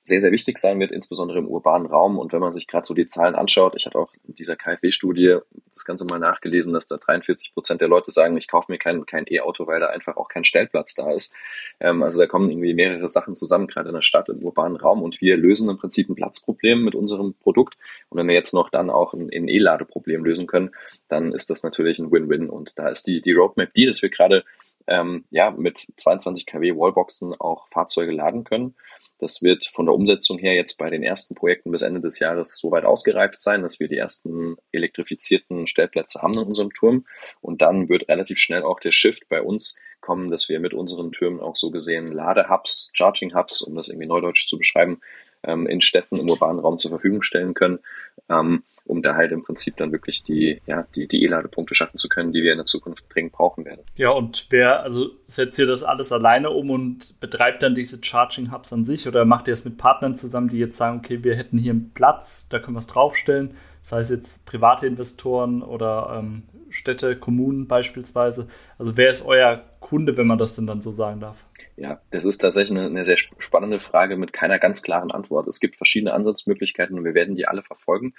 sehr, 0.03 0.19
sehr 0.19 0.31
wichtig 0.31 0.57
sein 0.57 0.79
wird, 0.79 0.91
insbesondere 0.91 1.37
im 1.37 1.47
urbanen 1.47 1.87
Raum. 1.87 2.17
Und 2.17 2.33
wenn 2.33 2.39
man 2.39 2.51
sich 2.51 2.67
gerade 2.67 2.85
so 2.85 2.93
die 2.93 3.05
Zahlen 3.05 3.35
anschaut, 3.35 3.75
ich 3.75 3.85
hatte 3.85 3.99
auch 3.99 4.11
in 4.27 4.33
dieser 4.33 4.55
KfW-Studie 4.55 5.37
das 5.73 5.85
Ganze 5.85 6.05
mal 6.05 6.17
nachgelesen, 6.19 6.73
dass 6.73 6.87
da 6.87 6.97
43 6.97 7.53
Prozent 7.53 7.81
der 7.81 7.87
Leute 7.87 8.11
sagen, 8.11 8.35
ich 8.35 8.47
kaufe 8.47 8.71
mir 8.71 8.79
kein, 8.79 9.05
kein 9.05 9.25
E-Auto, 9.29 9.67
weil 9.67 9.79
da 9.79 9.87
einfach 9.87 10.17
auch 10.17 10.27
kein 10.27 10.43
Stellplatz 10.43 10.95
da 10.95 11.11
ist. 11.11 11.33
Ähm, 11.79 12.01
also 12.01 12.19
da 12.19 12.27
kommen 12.27 12.49
irgendwie 12.49 12.73
mehrere 12.73 13.09
Sachen 13.09 13.35
zusammen, 13.35 13.67
gerade 13.67 13.89
in 13.89 13.95
der 13.95 14.01
Stadt, 14.01 14.29
im 14.29 14.43
urbanen 14.43 14.77
Raum. 14.77 15.03
Und 15.03 15.21
wir 15.21 15.37
lösen 15.37 15.69
im 15.69 15.77
Prinzip 15.77 16.09
ein 16.09 16.15
Platzproblem 16.15 16.83
mit 16.83 16.95
unserem 16.95 17.35
Produkt. 17.35 17.77
Und 18.09 18.17
wenn 18.17 18.27
wir 18.27 18.35
jetzt 18.35 18.53
noch 18.53 18.69
dann 18.69 18.89
auch 18.89 19.13
ein, 19.13 19.29
ein 19.31 19.47
E-Ladeproblem 19.47 20.25
lösen 20.25 20.47
können, 20.47 20.71
dann 21.09 21.31
ist 21.31 21.51
das 21.51 21.61
natürlich 21.61 21.99
ein 21.99 22.11
Win-Win. 22.11 22.49
Und 22.49 22.79
da 22.79 22.89
ist 22.89 23.05
die, 23.05 23.21
die 23.21 23.33
Roadmap 23.33 23.73
die, 23.75 23.85
dass 23.85 24.01
wir 24.01 24.09
gerade 24.09 24.43
ähm, 24.87 25.25
ja, 25.29 25.51
mit 25.51 25.87
22 25.97 26.45
kW 26.47 26.75
Wallboxen 26.75 27.35
auch 27.39 27.67
Fahrzeuge 27.69 28.11
laden 28.11 28.43
können. 28.43 28.75
Das 29.21 29.43
wird 29.43 29.65
von 29.71 29.85
der 29.85 29.93
Umsetzung 29.93 30.39
her 30.39 30.55
jetzt 30.55 30.79
bei 30.79 30.89
den 30.89 31.03
ersten 31.03 31.35
Projekten 31.35 31.71
bis 31.71 31.83
Ende 31.83 32.01
des 32.01 32.19
Jahres 32.19 32.57
so 32.57 32.71
weit 32.71 32.85
ausgereift 32.85 33.39
sein, 33.39 33.61
dass 33.61 33.79
wir 33.79 33.87
die 33.87 33.97
ersten 33.97 34.57
elektrifizierten 34.71 35.67
Stellplätze 35.67 36.23
haben 36.23 36.33
in 36.33 36.39
unserem 36.39 36.73
Turm. 36.73 37.05
Und 37.39 37.61
dann 37.61 37.87
wird 37.87 38.09
relativ 38.09 38.39
schnell 38.39 38.63
auch 38.63 38.79
der 38.79 38.91
Shift 38.91 39.29
bei 39.29 39.41
uns 39.41 39.79
kommen, 40.01 40.27
dass 40.27 40.49
wir 40.49 40.59
mit 40.59 40.73
unseren 40.73 41.11
Türmen 41.11 41.39
auch 41.39 41.55
so 41.55 41.69
gesehen 41.69 42.07
Ladehubs, 42.07 42.91
Charging 42.93 43.35
Hubs, 43.35 43.61
um 43.61 43.75
das 43.75 43.89
irgendwie 43.89 44.07
neudeutsch 44.07 44.47
zu 44.47 44.57
beschreiben, 44.57 44.99
ähm, 45.43 45.67
in 45.67 45.81
Städten 45.81 46.17
im 46.17 46.27
urbanen 46.27 46.59
Raum 46.59 46.79
zur 46.79 46.89
Verfügung 46.89 47.21
stellen 47.21 47.53
können, 47.53 47.79
ähm, 48.27 48.63
um 48.85 49.01
da 49.01 49.15
halt 49.15 49.31
im 49.31 49.43
Prinzip 49.43 49.77
dann 49.77 49.91
wirklich 49.91 50.23
die, 50.23 50.61
ja, 50.65 50.85
die, 50.95 51.07
die 51.07 51.23
E-Ladepunkte 51.23 51.75
schaffen 51.75 51.97
zu 51.97 52.09
können, 52.09 52.31
die 52.31 52.41
wir 52.41 52.51
in 52.51 52.57
der 52.57 52.65
Zukunft 52.65 53.05
dringend 53.09 53.33
brauchen 53.33 53.65
werden. 53.65 53.81
Ja, 53.95 54.09
und 54.09 54.47
wer, 54.49 54.83
also 54.83 55.11
setzt 55.27 55.59
ihr 55.59 55.67
das 55.67 55.83
alles 55.83 56.11
alleine 56.11 56.49
um 56.49 56.69
und 56.69 57.19
betreibt 57.19 57.63
dann 57.63 57.75
diese 57.75 57.99
Charging 58.03 58.51
Hubs 58.51 58.73
an 58.73 58.85
sich 58.85 59.07
oder 59.07 59.25
macht 59.25 59.47
ihr 59.47 59.53
es 59.53 59.65
mit 59.65 59.77
Partnern 59.77 60.15
zusammen, 60.15 60.49
die 60.49 60.57
jetzt 60.57 60.77
sagen, 60.77 60.99
okay, 60.99 61.23
wir 61.23 61.35
hätten 61.35 61.57
hier 61.57 61.71
einen 61.71 61.91
Platz, 61.93 62.47
da 62.49 62.59
können 62.59 62.75
wir 62.75 62.79
es 62.79 62.87
draufstellen, 62.87 63.55
sei 63.83 63.99
es 63.99 64.09
jetzt 64.09 64.45
private 64.45 64.87
Investoren 64.87 65.61
oder 65.61 66.17
ähm, 66.19 66.43
Städte, 66.69 67.15
Kommunen 67.15 67.67
beispielsweise. 67.67 68.47
Also 68.77 68.97
wer 68.97 69.09
ist 69.09 69.25
euer 69.25 69.63
Kunde, 69.79 70.17
wenn 70.17 70.27
man 70.27 70.37
das 70.37 70.55
denn 70.55 70.67
dann 70.67 70.81
so 70.81 70.91
sagen 70.91 71.19
darf? 71.19 71.45
Ja, 71.81 71.99
das 72.11 72.25
ist 72.25 72.37
tatsächlich 72.37 72.77
eine, 72.77 72.85
eine, 72.85 73.03
sehr 73.05 73.17
spannende 73.17 73.79
Frage 73.79 74.15
mit 74.15 74.33
keiner 74.33 74.59
ganz 74.59 74.83
klaren 74.83 75.09
Antwort. 75.09 75.47
Es 75.47 75.59
gibt 75.59 75.77
verschiedene 75.77 76.13
Ansatzmöglichkeiten 76.13 76.95
und 76.95 77.03
wir 77.05 77.15
werden 77.15 77.35
die 77.35 77.47
alle 77.47 77.63
verfolgen. 77.63 78.13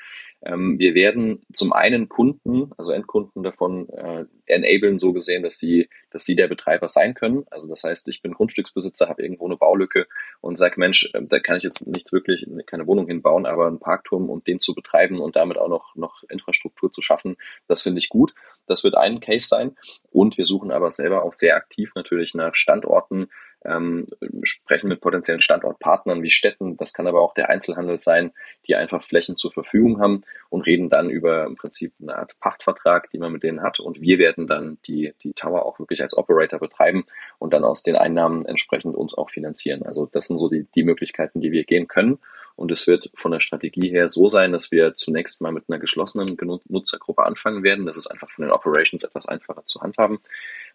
Ähm, 0.44 0.76
wir 0.80 0.96
werden 0.96 1.46
zum 1.52 1.72
einen 1.72 2.08
Kunden, 2.08 2.72
also 2.76 2.90
Endkunden 2.90 3.44
davon 3.44 3.88
äh, 3.90 4.24
enablen, 4.46 4.98
so 4.98 5.12
gesehen, 5.12 5.44
dass 5.44 5.58
sie, 5.58 5.88
dass 6.10 6.24
sie 6.24 6.34
der 6.34 6.48
Betreiber 6.48 6.88
sein 6.88 7.14
können. 7.14 7.44
Also 7.52 7.68
das 7.68 7.84
heißt, 7.84 8.08
ich 8.08 8.20
bin 8.20 8.32
Grundstücksbesitzer, 8.32 9.08
habe 9.08 9.22
irgendwo 9.22 9.46
eine 9.46 9.56
Baulücke 9.56 10.08
und 10.40 10.58
sage, 10.58 10.74
Mensch, 10.78 11.12
äh, 11.14 11.22
da 11.22 11.38
kann 11.38 11.56
ich 11.56 11.62
jetzt 11.62 11.86
nichts 11.86 12.12
wirklich, 12.12 12.44
keine 12.66 12.88
Wohnung 12.88 13.06
hinbauen, 13.06 13.46
aber 13.46 13.68
einen 13.68 13.78
Parkturm 13.78 14.28
und 14.28 14.48
den 14.48 14.58
zu 14.58 14.74
betreiben 14.74 15.20
und 15.20 15.36
damit 15.36 15.56
auch 15.56 15.68
noch, 15.68 15.94
noch 15.94 16.24
Infrastruktur 16.28 16.90
zu 16.90 17.00
schaffen, 17.00 17.36
das 17.68 17.82
finde 17.82 18.00
ich 18.00 18.08
gut. 18.08 18.34
Das 18.66 18.82
wird 18.82 18.96
ein 18.96 19.20
Case 19.20 19.46
sein. 19.46 19.76
Und 20.10 20.36
wir 20.36 20.44
suchen 20.44 20.72
aber 20.72 20.90
selber 20.90 21.24
auch 21.24 21.32
sehr 21.32 21.56
aktiv 21.56 21.92
natürlich 21.94 22.34
nach 22.34 22.56
Standorten, 22.56 23.28
ähm, 23.64 24.06
sprechen 24.42 24.88
mit 24.88 25.00
potenziellen 25.00 25.40
Standortpartnern 25.40 26.22
wie 26.22 26.30
Städten. 26.30 26.76
Das 26.76 26.92
kann 26.92 27.06
aber 27.06 27.20
auch 27.20 27.34
der 27.34 27.48
Einzelhandel 27.48 27.98
sein, 27.98 28.32
die 28.66 28.74
einfach 28.74 29.02
Flächen 29.02 29.36
zur 29.36 29.52
Verfügung 29.52 30.00
haben 30.00 30.22
und 30.50 30.66
reden 30.66 30.88
dann 30.88 31.10
über 31.10 31.44
im 31.44 31.56
Prinzip 31.56 31.92
eine 32.00 32.16
Art 32.16 32.38
Pachtvertrag, 32.40 33.10
die 33.10 33.18
man 33.18 33.32
mit 33.32 33.42
denen 33.42 33.62
hat. 33.62 33.80
Und 33.80 34.00
wir 34.00 34.18
werden 34.18 34.46
dann 34.46 34.78
die, 34.86 35.14
die 35.22 35.32
Tower 35.32 35.64
auch 35.66 35.78
wirklich 35.78 36.02
als 36.02 36.16
Operator 36.16 36.58
betreiben 36.58 37.04
und 37.38 37.52
dann 37.52 37.64
aus 37.64 37.82
den 37.82 37.96
Einnahmen 37.96 38.44
entsprechend 38.44 38.96
uns 38.96 39.16
auch 39.16 39.30
finanzieren. 39.30 39.82
Also 39.84 40.06
das 40.06 40.26
sind 40.26 40.38
so 40.38 40.48
die, 40.48 40.66
die 40.74 40.84
Möglichkeiten, 40.84 41.40
die 41.40 41.52
wir 41.52 41.64
gehen 41.64 41.88
können. 41.88 42.18
Und 42.54 42.70
es 42.70 42.86
wird 42.86 43.10
von 43.14 43.32
der 43.32 43.40
Strategie 43.40 43.90
her 43.90 44.08
so 44.08 44.28
sein, 44.28 44.52
dass 44.52 44.70
wir 44.70 44.94
zunächst 44.94 45.40
mal 45.40 45.52
mit 45.52 45.64
einer 45.68 45.78
geschlossenen 45.78 46.36
Nutzergruppe 46.68 47.24
anfangen 47.24 47.62
werden. 47.62 47.86
Das 47.86 47.96
ist 47.96 48.08
einfach 48.08 48.30
von 48.30 48.44
den 48.44 48.52
Operations 48.52 49.02
etwas 49.04 49.26
einfacher 49.26 49.64
zu 49.64 49.80
handhaben. 49.80 50.20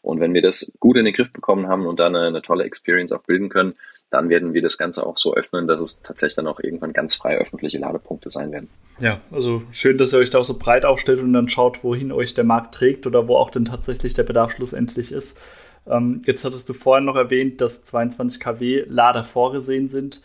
Und 0.01 0.20
wenn 0.20 0.34
wir 0.34 0.42
das 0.42 0.74
gut 0.80 0.98
in 0.98 1.06
den 1.06 1.13
Griff 1.13 1.32
bekommen 1.32 1.68
haben 1.68 1.86
und 1.86 2.00
dann 2.00 2.16
eine, 2.16 2.27
eine 2.27 2.42
tolle 2.42 2.63
Experience 2.63 3.12
auch 3.12 3.24
bilden 3.24 3.50
können, 3.50 3.75
dann 4.10 4.30
werden 4.30 4.54
wir 4.54 4.62
das 4.62 4.77
Ganze 4.77 5.06
auch 5.06 5.18
so 5.18 5.34
öffnen, 5.34 5.68
dass 5.68 5.82
es 5.82 6.01
tatsächlich 6.01 6.36
dann 6.36 6.48
auch 6.48 6.60
irgendwann 6.62 6.94
ganz 6.94 7.16
frei 7.16 7.38
öffentliche 7.38 7.77
Ladepunkte 7.77 8.30
sein 8.30 8.51
werden. 8.51 8.70
Ja, 9.00 9.20
also 9.32 9.63
schön, 9.72 9.98
dass 9.98 10.13
ihr 10.13 10.20
euch 10.20 10.30
da 10.30 10.39
auch 10.39 10.44
so 10.44 10.58
breit 10.58 10.86
aufstellt 10.86 11.20
und 11.20 11.34
dann 11.34 11.50
schaut, 11.50 11.84
wohin 11.84 12.12
euch 12.12 12.34
der 12.34 12.46
Markt 12.46 12.74
trägt 12.74 13.06
oder 13.06 13.27
wo 13.27 13.36
auch 13.36 13.50
denn 13.50 13.66
tatsächlich 13.66 14.13
der 14.13 14.24
Bedarf 14.24 14.54
schlussendlich 14.54 15.12
ist. 15.12 15.42
Ähm, 15.86 16.22
jetzt 16.25 16.46
hattest 16.46 16.70
du 16.70 16.74
vorhin 16.74 17.06
noch 17.06 17.16
erwähnt, 17.16 17.60
dass 17.60 17.84
22 17.84 18.39
kW 18.39 18.86
Lader 18.88 19.24
vorgesehen 19.24 19.89
sind. 19.89 20.22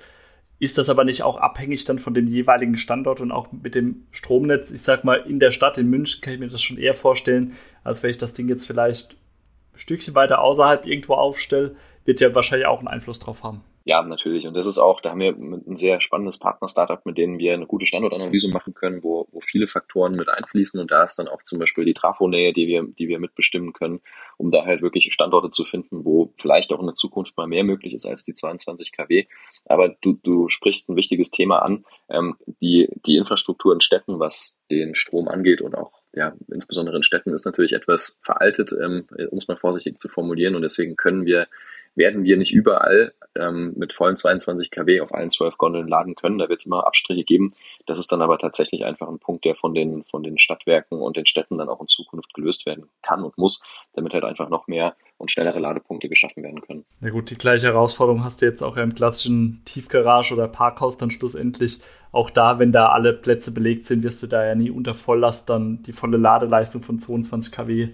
Ist 0.60 0.78
das 0.78 0.88
aber 0.88 1.04
nicht 1.04 1.24
auch 1.24 1.38
abhängig 1.38 1.84
dann 1.86 1.98
von 1.98 2.14
dem 2.14 2.28
jeweiligen 2.28 2.76
Standort 2.76 3.20
und 3.20 3.32
auch 3.32 3.50
mit 3.50 3.74
dem 3.74 4.06
Stromnetz? 4.12 4.70
Ich 4.70 4.82
sag 4.82 5.02
mal, 5.02 5.16
in 5.16 5.40
der 5.40 5.50
Stadt, 5.50 5.76
in 5.76 5.90
München, 5.90 6.20
kann 6.20 6.34
ich 6.34 6.40
mir 6.40 6.48
das 6.48 6.62
schon 6.62 6.78
eher 6.78 6.94
vorstellen, 6.94 7.56
als 7.82 8.04
wenn 8.04 8.10
ich 8.10 8.18
das 8.18 8.32
Ding 8.32 8.48
jetzt 8.48 8.64
vielleicht 8.64 9.16
Stückchen 9.74 10.14
weiter 10.14 10.40
außerhalb 10.42 10.86
irgendwo 10.86 11.14
aufstelle, 11.14 11.76
wird 12.04 12.20
ja 12.20 12.34
wahrscheinlich 12.34 12.66
auch 12.66 12.78
einen 12.78 12.88
Einfluss 12.88 13.18
drauf 13.18 13.42
haben. 13.42 13.62
Ja, 13.84 14.00
natürlich. 14.02 14.46
Und 14.46 14.54
das 14.54 14.66
ist 14.66 14.78
auch, 14.78 15.00
da 15.00 15.10
haben 15.10 15.20
wir 15.20 15.32
ein 15.32 15.76
sehr 15.76 16.00
spannendes 16.00 16.38
Partner-Startup, 16.38 17.04
mit 17.04 17.18
denen 17.18 17.38
wir 17.38 17.52
eine 17.52 17.66
gute 17.66 17.86
Standortanalyse 17.86 18.48
machen 18.48 18.74
können, 18.74 19.02
wo, 19.02 19.26
wo 19.32 19.40
viele 19.40 19.66
Faktoren 19.66 20.12
mit 20.12 20.28
einfließen. 20.28 20.80
Und 20.80 20.92
da 20.92 21.02
ist 21.02 21.18
dann 21.18 21.26
auch 21.26 21.42
zum 21.42 21.58
Beispiel 21.58 21.84
die 21.84 21.94
Trafonähe, 21.94 22.52
die 22.52 22.68
wir, 22.68 22.84
die 22.84 23.08
wir 23.08 23.18
mitbestimmen 23.18 23.72
können, 23.72 24.00
um 24.36 24.50
da 24.50 24.64
halt 24.64 24.82
wirklich 24.82 25.12
Standorte 25.12 25.50
zu 25.50 25.64
finden, 25.64 26.04
wo 26.04 26.32
vielleicht 26.38 26.72
auch 26.72 26.78
in 26.78 26.86
der 26.86 26.94
Zukunft 26.94 27.36
mal 27.36 27.48
mehr 27.48 27.64
möglich 27.64 27.92
ist 27.92 28.06
als 28.06 28.22
die 28.22 28.34
22 28.34 28.92
kW. 28.92 29.26
Aber 29.64 29.88
du, 29.88 30.18
du 30.22 30.48
sprichst 30.48 30.88
ein 30.88 30.96
wichtiges 30.96 31.32
Thema 31.32 31.60
an. 31.62 31.84
Ähm, 32.08 32.36
die, 32.46 32.88
die 33.06 33.16
Infrastruktur 33.16 33.74
in 33.74 33.80
Städten, 33.80 34.20
was 34.20 34.60
den 34.70 34.94
Strom 34.94 35.26
angeht 35.26 35.60
und 35.60 35.74
auch 35.76 36.01
ja, 36.14 36.34
insbesondere 36.52 36.96
in 36.96 37.02
Städten 37.02 37.32
ist 37.32 37.46
natürlich 37.46 37.72
etwas 37.72 38.18
veraltet, 38.22 38.72
ähm, 38.72 39.06
um 39.30 39.38
es 39.38 39.48
mal 39.48 39.56
vorsichtig 39.56 39.98
zu 39.98 40.08
formulieren. 40.08 40.54
Und 40.54 40.62
deswegen 40.62 40.96
können 40.96 41.24
wir 41.24 41.46
werden 41.94 42.24
wir 42.24 42.36
nicht 42.36 42.52
überall 42.52 43.12
ähm, 43.34 43.74
mit 43.76 43.92
vollen 43.92 44.16
22 44.16 44.70
kW 44.70 45.00
auf 45.00 45.14
allen 45.14 45.30
12 45.30 45.58
Gondeln 45.58 45.88
laden 45.88 46.14
können. 46.14 46.38
Da 46.38 46.48
wird 46.48 46.60
es 46.60 46.66
immer 46.66 46.86
Abstriche 46.86 47.24
geben. 47.24 47.52
Das 47.86 47.98
ist 47.98 48.12
dann 48.12 48.22
aber 48.22 48.38
tatsächlich 48.38 48.84
einfach 48.84 49.08
ein 49.08 49.18
Punkt, 49.18 49.44
der 49.44 49.54
von 49.54 49.74
den, 49.74 50.04
von 50.04 50.22
den 50.22 50.38
Stadtwerken 50.38 51.00
und 51.00 51.16
den 51.16 51.26
Städten 51.26 51.58
dann 51.58 51.68
auch 51.68 51.80
in 51.80 51.88
Zukunft 51.88 52.32
gelöst 52.34 52.66
werden 52.66 52.88
kann 53.02 53.22
und 53.22 53.36
muss, 53.38 53.62
damit 53.94 54.14
halt 54.14 54.24
einfach 54.24 54.48
noch 54.48 54.66
mehr 54.66 54.96
und 55.22 55.30
schnellere 55.30 55.60
Ladepunkte 55.60 56.08
geschaffen 56.08 56.42
werden 56.42 56.60
können. 56.60 56.84
Ja 57.00 57.10
gut, 57.10 57.30
die 57.30 57.36
gleiche 57.36 57.68
Herausforderung 57.68 58.24
hast 58.24 58.42
du 58.42 58.46
jetzt 58.46 58.60
auch 58.60 58.76
im 58.76 58.92
klassischen 58.92 59.62
Tiefgarage 59.64 60.34
oder 60.34 60.48
Parkhaus 60.48 60.98
dann 60.98 61.12
schlussendlich. 61.12 61.80
Auch 62.10 62.28
da, 62.28 62.58
wenn 62.58 62.72
da 62.72 62.86
alle 62.86 63.12
Plätze 63.12 63.52
belegt 63.52 63.86
sind, 63.86 64.02
wirst 64.02 64.22
du 64.22 64.26
da 64.26 64.44
ja 64.44 64.56
nie 64.56 64.70
unter 64.70 64.94
Volllast 64.94 65.48
dann 65.48 65.82
die 65.84 65.92
volle 65.92 66.18
Ladeleistung 66.18 66.82
von 66.82 66.98
22 66.98 67.52
kW 67.52 67.88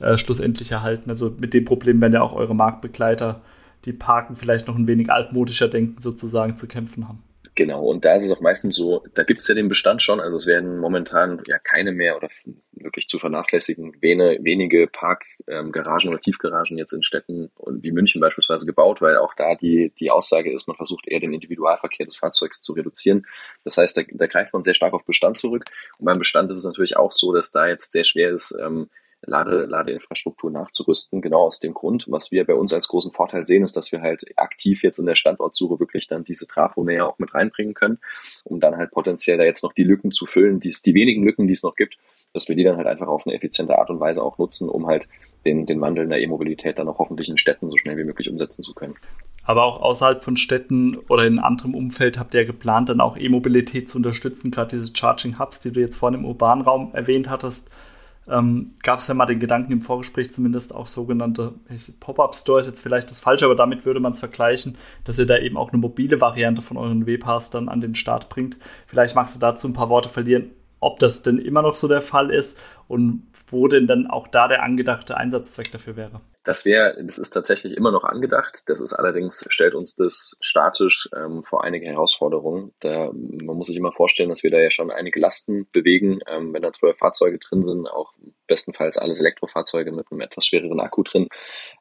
äh, 0.00 0.16
schlussendlich 0.18 0.70
erhalten. 0.70 1.08
Also 1.08 1.34
mit 1.40 1.54
dem 1.54 1.64
Problem 1.64 2.00
werden 2.02 2.12
ja 2.12 2.20
auch 2.20 2.34
eure 2.34 2.54
Marktbegleiter, 2.54 3.40
die 3.86 3.94
parken 3.94 4.36
vielleicht 4.36 4.66
noch 4.66 4.76
ein 4.76 4.86
wenig 4.86 5.10
altmodischer 5.10 5.68
denken, 5.68 6.00
sozusagen 6.00 6.58
zu 6.58 6.68
kämpfen 6.68 7.08
haben. 7.08 7.22
Genau, 7.56 7.86
und 7.86 8.04
da 8.04 8.14
ist 8.14 8.24
es 8.24 8.32
auch 8.32 8.42
meistens 8.42 8.74
so, 8.74 9.02
da 9.14 9.22
gibt 9.22 9.40
es 9.40 9.48
ja 9.48 9.54
den 9.54 9.70
Bestand 9.70 10.02
schon, 10.02 10.20
also 10.20 10.36
es 10.36 10.46
werden 10.46 10.76
momentan 10.76 11.40
ja 11.48 11.58
keine 11.58 11.90
mehr 11.90 12.14
oder 12.18 12.28
wirklich 12.72 13.08
zu 13.08 13.18
vernachlässigen 13.18 13.96
wenige, 14.02 14.44
wenige 14.44 14.86
Parkgaragen 14.86 16.08
ähm, 16.08 16.12
oder 16.12 16.20
Tiefgaragen 16.20 16.76
jetzt 16.76 16.92
in 16.92 17.02
Städten 17.02 17.50
wie 17.66 17.92
München 17.92 18.20
beispielsweise 18.20 18.66
gebaut, 18.66 19.00
weil 19.00 19.16
auch 19.16 19.32
da 19.34 19.54
die, 19.54 19.90
die 19.98 20.10
Aussage 20.10 20.52
ist, 20.52 20.68
man 20.68 20.76
versucht 20.76 21.08
eher 21.08 21.18
den 21.18 21.32
Individualverkehr 21.32 22.04
des 22.04 22.16
Fahrzeugs 22.16 22.60
zu 22.60 22.74
reduzieren. 22.74 23.26
Das 23.64 23.78
heißt, 23.78 23.96
da, 23.96 24.02
da 24.06 24.26
greift 24.26 24.52
man 24.52 24.62
sehr 24.62 24.74
stark 24.74 24.92
auf 24.92 25.06
Bestand 25.06 25.38
zurück. 25.38 25.64
Und 25.98 26.04
beim 26.04 26.18
Bestand 26.18 26.50
ist 26.50 26.58
es 26.58 26.64
natürlich 26.64 26.98
auch 26.98 27.10
so, 27.10 27.32
dass 27.32 27.52
da 27.52 27.66
jetzt 27.68 27.90
sehr 27.92 28.04
schwer 28.04 28.32
ist, 28.32 28.54
ähm, 28.62 28.90
Lade, 29.26 29.66
Ladeinfrastruktur 29.66 30.50
nachzurüsten. 30.50 31.20
Genau 31.20 31.42
aus 31.42 31.60
dem 31.60 31.74
Grund, 31.74 32.06
was 32.08 32.32
wir 32.32 32.44
bei 32.44 32.54
uns 32.54 32.72
als 32.72 32.88
großen 32.88 33.12
Vorteil 33.12 33.46
sehen, 33.46 33.64
ist, 33.64 33.76
dass 33.76 33.92
wir 33.92 34.00
halt 34.00 34.24
aktiv 34.36 34.82
jetzt 34.82 34.98
in 34.98 35.06
der 35.06 35.16
Standortsuche 35.16 35.80
wirklich 35.80 36.06
dann 36.06 36.24
diese 36.24 36.46
Trafo-Nähe 36.46 37.04
auch 37.04 37.18
mit 37.18 37.34
reinbringen 37.34 37.74
können, 37.74 37.98
um 38.44 38.60
dann 38.60 38.76
halt 38.76 38.90
potenziell 38.90 39.38
da 39.38 39.44
jetzt 39.44 39.62
noch 39.62 39.72
die 39.72 39.84
Lücken 39.84 40.10
zu 40.10 40.26
füllen, 40.26 40.60
die, 40.60 40.74
die 40.84 40.94
wenigen 40.94 41.24
Lücken, 41.24 41.46
die 41.46 41.52
es 41.52 41.62
noch 41.62 41.74
gibt, 41.74 41.98
dass 42.32 42.48
wir 42.48 42.56
die 42.56 42.64
dann 42.64 42.76
halt 42.76 42.86
einfach 42.86 43.08
auf 43.08 43.26
eine 43.26 43.34
effiziente 43.34 43.78
Art 43.78 43.90
und 43.90 43.98
Weise 43.98 44.22
auch 44.22 44.38
nutzen, 44.38 44.68
um 44.68 44.86
halt 44.86 45.08
den, 45.46 45.64
den 45.64 45.80
Wandel 45.80 46.04
in 46.04 46.10
der 46.10 46.20
E-Mobilität 46.20 46.78
dann 46.78 46.88
auch 46.88 46.98
hoffentlich 46.98 47.28
in 47.28 47.38
Städten 47.38 47.70
so 47.70 47.76
schnell 47.78 47.96
wie 47.96 48.04
möglich 48.04 48.28
umsetzen 48.28 48.62
zu 48.62 48.74
können. 48.74 48.94
Aber 49.44 49.64
auch 49.64 49.80
außerhalb 49.80 50.24
von 50.24 50.36
Städten 50.36 50.98
oder 51.08 51.24
in 51.24 51.38
anderem 51.38 51.74
Umfeld 51.74 52.18
habt 52.18 52.34
ihr 52.34 52.40
ja 52.40 52.46
geplant, 52.46 52.88
dann 52.88 53.00
auch 53.00 53.16
E-Mobilität 53.16 53.88
zu 53.88 53.98
unterstützen, 53.98 54.50
gerade 54.50 54.76
diese 54.76 54.94
Charging 54.94 55.38
Hubs, 55.38 55.60
die 55.60 55.70
du 55.70 55.80
jetzt 55.80 55.96
vorhin 55.96 56.20
im 56.20 56.26
urbanen 56.26 56.64
Raum 56.64 56.90
erwähnt 56.94 57.30
hattest 57.30 57.70
ähm, 58.28 58.72
gab 58.82 58.98
es 58.98 59.08
ja 59.08 59.14
mal 59.14 59.26
den 59.26 59.40
Gedanken 59.40 59.72
im 59.72 59.80
Vorgespräch 59.80 60.32
zumindest 60.32 60.74
auch 60.74 60.86
sogenannte 60.86 61.54
Pop-up-Store 62.00 62.60
ist 62.60 62.66
jetzt 62.66 62.80
vielleicht 62.80 63.10
das 63.10 63.18
Falsche, 63.18 63.44
aber 63.44 63.54
damit 63.54 63.86
würde 63.86 64.00
man 64.00 64.12
es 64.12 64.20
vergleichen, 64.20 64.76
dass 65.04 65.18
ihr 65.18 65.26
da 65.26 65.38
eben 65.38 65.56
auch 65.56 65.72
eine 65.72 65.80
mobile 65.80 66.20
Variante 66.20 66.62
von 66.62 66.76
euren 66.76 67.06
W-Pass 67.06 67.50
dann 67.50 67.68
an 67.68 67.80
den 67.80 67.94
Start 67.94 68.28
bringt. 68.28 68.56
Vielleicht 68.86 69.14
magst 69.14 69.36
du 69.36 69.40
dazu 69.40 69.68
ein 69.68 69.74
paar 69.74 69.88
Worte 69.88 70.08
verlieren, 70.08 70.50
ob 70.80 70.98
das 70.98 71.22
denn 71.22 71.38
immer 71.38 71.62
noch 71.62 71.74
so 71.74 71.88
der 71.88 72.02
Fall 72.02 72.30
ist 72.30 72.58
und 72.88 73.22
wo 73.48 73.68
denn 73.68 73.86
dann 73.86 74.06
auch 74.06 74.28
da 74.28 74.48
der 74.48 74.62
angedachte 74.62 75.16
Einsatzzweck 75.16 75.70
dafür 75.72 75.96
wäre. 75.96 76.20
Das 76.44 76.64
wäre, 76.64 76.96
das 77.04 77.18
ist 77.18 77.30
tatsächlich 77.30 77.76
immer 77.76 77.90
noch 77.90 78.04
angedacht. 78.04 78.62
Das 78.66 78.80
ist 78.80 78.92
allerdings, 78.92 79.44
stellt 79.48 79.74
uns 79.74 79.96
das 79.96 80.36
statisch 80.40 81.08
ähm, 81.16 81.42
vor 81.42 81.64
einige 81.64 81.86
Herausforderungen. 81.86 82.72
Da, 82.80 83.10
man 83.12 83.56
muss 83.56 83.66
sich 83.66 83.76
immer 83.76 83.92
vorstellen, 83.92 84.28
dass 84.28 84.44
wir 84.44 84.50
da 84.50 84.58
ja 84.58 84.70
schon 84.70 84.92
einige 84.92 85.18
Lasten 85.18 85.68
bewegen. 85.72 86.20
Ähm, 86.28 86.54
wenn 86.54 86.62
da 86.62 86.72
zwölf 86.72 86.98
Fahrzeuge 86.98 87.38
drin 87.38 87.64
sind, 87.64 87.88
auch 87.88 88.12
bestenfalls 88.46 88.98
alles 88.98 89.20
Elektrofahrzeuge 89.20 89.92
mit 89.92 90.06
einem 90.10 90.20
etwas 90.20 90.46
schwereren 90.46 90.80
Akku 90.80 91.02
drin. 91.02 91.28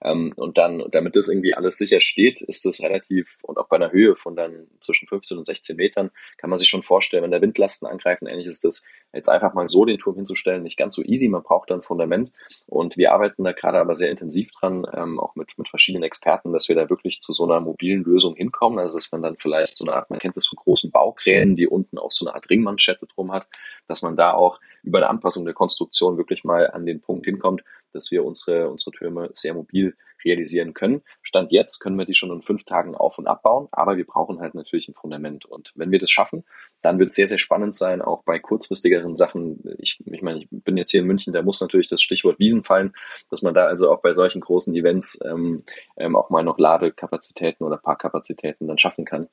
Ähm, 0.03 0.33
und 0.35 0.57
dann, 0.57 0.83
damit 0.91 1.15
das 1.15 1.29
irgendwie 1.29 1.53
alles 1.53 1.77
sicher 1.77 2.01
steht, 2.01 2.41
ist 2.41 2.65
das 2.65 2.81
relativ, 2.81 3.37
und 3.43 3.57
auch 3.57 3.67
bei 3.67 3.75
einer 3.75 3.91
Höhe 3.91 4.15
von 4.15 4.35
dann 4.35 4.67
zwischen 4.79 5.07
15 5.07 5.37
und 5.37 5.45
16 5.45 5.75
Metern, 5.75 6.11
kann 6.37 6.49
man 6.49 6.59
sich 6.59 6.69
schon 6.69 6.83
vorstellen, 6.83 7.23
wenn 7.23 7.31
da 7.31 7.41
Windlasten 7.41 7.87
angreifen, 7.87 8.27
ähnlich 8.27 8.47
ist 8.47 8.63
das 8.63 8.85
jetzt 9.15 9.29
einfach 9.29 9.53
mal 9.53 9.67
so 9.67 9.85
den 9.85 9.97
Turm 9.97 10.17
hinzustellen, 10.17 10.63
nicht 10.63 10.77
ganz 10.77 10.95
so 10.95 11.01
easy. 11.01 11.29
Man 11.29 11.43
braucht 11.43 11.71
dann 11.71 11.79
ein 11.79 11.83
Fundament. 11.83 12.31
Und 12.67 12.97
wir 12.97 13.13
arbeiten 13.13 13.43
da 13.43 13.53
gerade 13.53 13.79
aber 13.79 13.95
sehr 13.95 14.11
intensiv 14.11 14.51
dran, 14.51 14.85
ähm, 14.93 15.19
auch 15.19 15.35
mit, 15.35 15.57
mit 15.57 15.69
verschiedenen 15.69 16.03
Experten, 16.03 16.51
dass 16.51 16.67
wir 16.67 16.75
da 16.75 16.89
wirklich 16.89 17.21
zu 17.21 17.33
so 17.33 17.45
einer 17.45 17.59
mobilen 17.59 18.03
Lösung 18.03 18.35
hinkommen. 18.35 18.79
Also, 18.79 18.97
dass 18.97 19.11
man 19.11 19.21
dann 19.21 19.37
vielleicht 19.37 19.75
so 19.77 19.85
eine 19.85 19.95
Art, 19.95 20.09
man 20.09 20.19
kennt 20.19 20.35
das 20.35 20.47
von 20.47 20.57
großen 20.57 20.91
Baukränen, 20.91 21.55
die 21.55 21.67
unten 21.67 21.97
auch 21.97 22.11
so 22.11 22.25
eine 22.25 22.35
Art 22.35 22.49
Ringmanschette 22.49 23.07
drum 23.07 23.31
hat, 23.31 23.47
dass 23.87 24.01
man 24.01 24.15
da 24.15 24.33
auch 24.33 24.59
über 24.83 24.99
eine 24.99 25.09
Anpassung 25.09 25.45
der 25.45 25.53
Konstruktion 25.53 26.17
wirklich 26.17 26.43
mal 26.43 26.54
an 26.63 26.85
den 26.85 27.01
Punkt 27.01 27.25
hinkommt, 27.25 27.63
dass 27.93 28.11
wir 28.11 28.23
unsere, 28.23 28.69
unsere 28.69 28.91
Türme 28.91 29.29
sehr 29.33 29.53
mobil 29.53 29.95
realisieren 30.25 30.73
können. 30.73 31.01
Stand 31.21 31.51
jetzt 31.51 31.79
können 31.79 31.97
wir 31.97 32.05
die 32.05 32.15
schon 32.15 32.31
in 32.31 32.41
fünf 32.41 32.63
Tagen 32.63 32.95
auf- 32.95 33.17
und 33.17 33.27
abbauen, 33.27 33.67
aber 33.71 33.97
wir 33.97 34.05
brauchen 34.05 34.39
halt 34.39 34.55
natürlich 34.55 34.87
ein 34.87 34.93
Fundament. 34.93 35.45
Und 35.45 35.71
wenn 35.75 35.91
wir 35.91 35.99
das 35.99 36.11
schaffen, 36.11 36.43
dann 36.81 36.99
wird 36.99 37.09
es 37.09 37.15
sehr, 37.15 37.27
sehr 37.27 37.37
spannend 37.37 37.73
sein, 37.73 38.01
auch 38.01 38.23
bei 38.23 38.39
kurzfristigeren 38.39 39.15
Sachen. 39.15 39.63
Ich, 39.77 39.99
ich 40.05 40.21
meine, 40.21 40.39
ich 40.39 40.47
bin 40.49 40.77
jetzt 40.77 40.91
hier 40.91 41.01
in 41.01 41.07
München, 41.07 41.33
da 41.33 41.41
muss 41.41 41.61
natürlich 41.61 41.87
das 41.87 42.01
Stichwort 42.01 42.39
Wiesen 42.39 42.63
fallen, 42.63 42.93
dass 43.29 43.41
man 43.41 43.53
da 43.53 43.65
also 43.65 43.91
auch 43.91 44.01
bei 44.01 44.13
solchen 44.13 44.41
großen 44.41 44.73
Events 44.75 45.19
ähm, 45.25 45.63
ähm, 45.97 46.15
auch 46.15 46.29
mal 46.29 46.43
noch 46.43 46.57
Ladekapazitäten 46.59 47.65
oder 47.65 47.77
Parkkapazitäten 47.77 48.67
dann 48.67 48.77
schaffen 48.77 49.05
kann. 49.05 49.27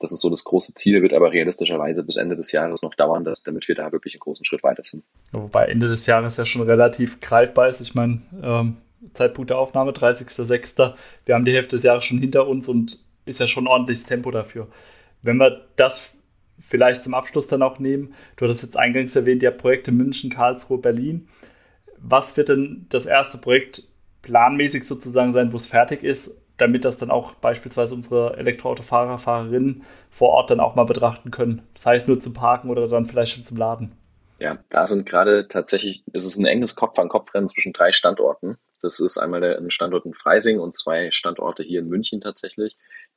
Das 0.00 0.12
ist 0.12 0.20
so 0.20 0.30
das 0.30 0.44
große 0.44 0.74
Ziel, 0.74 1.02
wird 1.02 1.12
aber 1.12 1.32
realistischerweise 1.32 2.04
bis 2.04 2.16
Ende 2.16 2.36
des 2.36 2.52
Jahres 2.52 2.82
noch 2.82 2.94
dauern, 2.94 3.24
dass, 3.24 3.42
damit 3.42 3.66
wir 3.66 3.74
da 3.74 3.90
wirklich 3.90 4.14
einen 4.14 4.20
großen 4.20 4.44
Schritt 4.44 4.62
weiter 4.62 4.84
sind. 4.84 5.02
Wobei 5.32 5.66
Ende 5.66 5.88
des 5.88 6.06
Jahres 6.06 6.36
ja 6.36 6.46
schon 6.46 6.62
relativ 6.62 7.20
greifbar 7.20 7.68
ist. 7.68 7.80
Ich 7.80 7.94
meine, 7.94 8.20
ähm, 8.42 8.76
Zeitpunkt 9.12 9.50
der 9.50 9.58
Aufnahme, 9.58 9.92
30.06. 9.92 10.94
Wir 11.24 11.34
haben 11.34 11.44
die 11.44 11.52
Hälfte 11.52 11.76
des 11.76 11.82
Jahres 11.82 12.04
schon 12.04 12.18
hinter 12.18 12.46
uns 12.46 12.68
und 12.68 13.00
ist 13.24 13.40
ja 13.40 13.46
schon 13.46 13.66
ordentliches 13.66 14.04
Tempo 14.04 14.30
dafür. 14.30 14.68
Wenn 15.22 15.36
wir 15.36 15.66
das 15.76 16.14
vielleicht 16.58 17.04
zum 17.04 17.14
Abschluss 17.14 17.46
dann 17.46 17.62
auch 17.62 17.78
nehmen, 17.78 18.14
du 18.36 18.44
hattest 18.44 18.62
jetzt 18.62 18.76
eingangs 18.76 19.14
erwähnt, 19.14 19.42
ja 19.42 19.50
Projekte 19.50 19.92
München, 19.92 20.30
Karlsruhe, 20.30 20.78
Berlin. 20.78 21.28
Was 21.98 22.36
wird 22.36 22.48
denn 22.48 22.86
das 22.88 23.06
erste 23.06 23.38
Projekt 23.38 23.88
planmäßig 24.22 24.84
sozusagen 24.84 25.32
sein, 25.32 25.52
wo 25.52 25.56
es 25.56 25.66
fertig 25.66 26.02
ist? 26.02 26.40
damit 26.58 26.84
das 26.84 26.98
dann 26.98 27.10
auch 27.10 27.34
beispielsweise 27.34 27.94
unsere 27.94 28.36
Elektroautofahrer, 28.36 29.18
Fahrerinnen 29.18 29.84
vor 30.10 30.30
Ort 30.30 30.50
dann 30.50 30.60
auch 30.60 30.74
mal 30.74 30.84
betrachten 30.84 31.30
können. 31.30 31.62
Das 31.72 31.86
heißt 31.86 32.08
nur 32.08 32.20
zum 32.20 32.34
Parken 32.34 32.68
oder 32.68 32.88
dann 32.88 33.06
vielleicht 33.06 33.32
schon 33.32 33.44
zum 33.44 33.56
Laden. 33.56 33.92
Ja, 34.38 34.58
da 34.68 34.86
sind 34.86 35.06
gerade 35.06 35.48
tatsächlich, 35.48 36.02
das 36.06 36.24
ist 36.24 36.38
ein 36.38 36.46
enges 36.46 36.76
Kopf-an-Kopf-Rennen 36.76 37.48
zwischen 37.48 37.72
drei 37.72 37.92
Standorten. 37.92 38.56
Das 38.80 39.00
ist 39.00 39.18
einmal 39.18 39.40
der 39.40 39.60
Standort 39.70 40.06
in 40.06 40.14
Freising 40.14 40.60
und 40.60 40.74
zwei 40.74 41.10
Standorte 41.10 41.62
hier 41.62 41.80
in 41.80 41.88
München 41.88 42.20
tatsächlich 42.20 42.76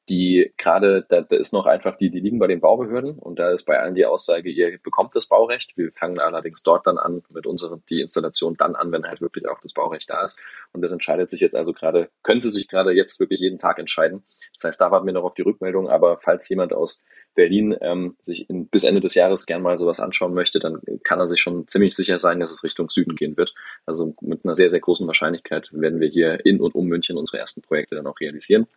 die 0.10 0.53
gerade, 0.58 1.06
da, 1.08 1.22
da 1.22 1.36
ist 1.38 1.53
noch 1.53 1.65
einfach, 1.65 1.98
die, 1.98 2.10
die 2.10 2.20
liegen 2.20 2.39
bei 2.39 2.48
den 2.48 2.60
Baubehörden 2.60 3.18
und 3.20 3.38
da 3.38 3.51
ist 3.51 3.65
bei 3.65 3.80
allen 3.80 3.96
die 3.96 4.06
Aussage, 4.06 4.50
ihr 4.50 4.80
bekommt 4.82 5.15
das 5.15 5.27
Baurecht. 5.27 5.77
Wir 5.77 5.91
fangen 5.94 6.20
allerdings 6.20 6.63
dort 6.63 6.88
dann 6.88 6.98
an 6.98 7.24
mit 7.30 7.46
unserer, 7.46 7.80
die 7.89 8.01
Installation 8.01 8.56
dann 8.58 8.75
an, 8.75 8.91
wenn 8.91 9.06
halt 9.06 9.22
wirklich 9.22 9.48
auch 9.48 9.60
das 9.62 9.74
Baurecht 9.74 10.10
da 10.10 10.24
ist. 10.24 10.44
Und 10.74 10.82
das 10.82 10.91
entscheidet 10.91 11.30
sich 11.30 11.39
jetzt 11.39 11.56
also 11.56 11.72
gerade, 11.72 12.10
könnte 12.24 12.50
sich 12.50 12.68
gerade 12.68 12.91
jetzt 12.91 13.20
wirklich 13.20 13.39
jeden 13.39 13.60
Tag 13.60 13.77
entscheiden. 13.77 14.24
Das 14.53 14.63
heißt, 14.65 14.82
da 14.82 14.91
warten 14.91 15.06
wir 15.06 15.13
noch 15.13 15.24
auf 15.24 15.36
die 15.36 15.44
Rückmeldung, 15.44 15.88
aber 15.88 16.18
falls 16.18 16.50
jemand 16.50 16.74
aus 16.74 17.03
Berlin 17.35 17.75
ähm, 17.81 18.15
sich 18.21 18.50
in, 18.50 18.67
bis 18.67 18.83
Ende 18.83 19.01
des 19.01 19.15
Jahres 19.15 19.45
gern 19.45 19.61
mal 19.61 19.77
sowas 19.77 20.00
anschauen 20.00 20.33
möchte, 20.33 20.59
dann 20.59 20.79
kann 21.03 21.19
er 21.19 21.27
sich 21.27 21.41
schon 21.41 21.67
ziemlich 21.67 21.95
sicher 21.95 22.19
sein, 22.19 22.39
dass 22.39 22.51
es 22.51 22.63
Richtung 22.63 22.89
Süden 22.89 23.15
gehen 23.15 23.38
wird. 23.38 23.53
Also 23.85 24.15
mit 24.21 24.45
einer 24.45 24.55
sehr, 24.55 24.69
sehr 24.69 24.79
großen 24.79 25.07
Wahrscheinlichkeit 25.07 25.69
werden 25.73 26.00
wir 26.00 26.09
hier 26.09 26.45
in 26.45 26.59
und 26.59 26.75
um 26.75 26.88
München 26.88 27.17
unsere 27.17 27.39
ersten 27.39 27.61
Projekte 27.61 27.95
dann 27.95 28.07
auch 28.07 28.19
realisieren. 28.19 28.67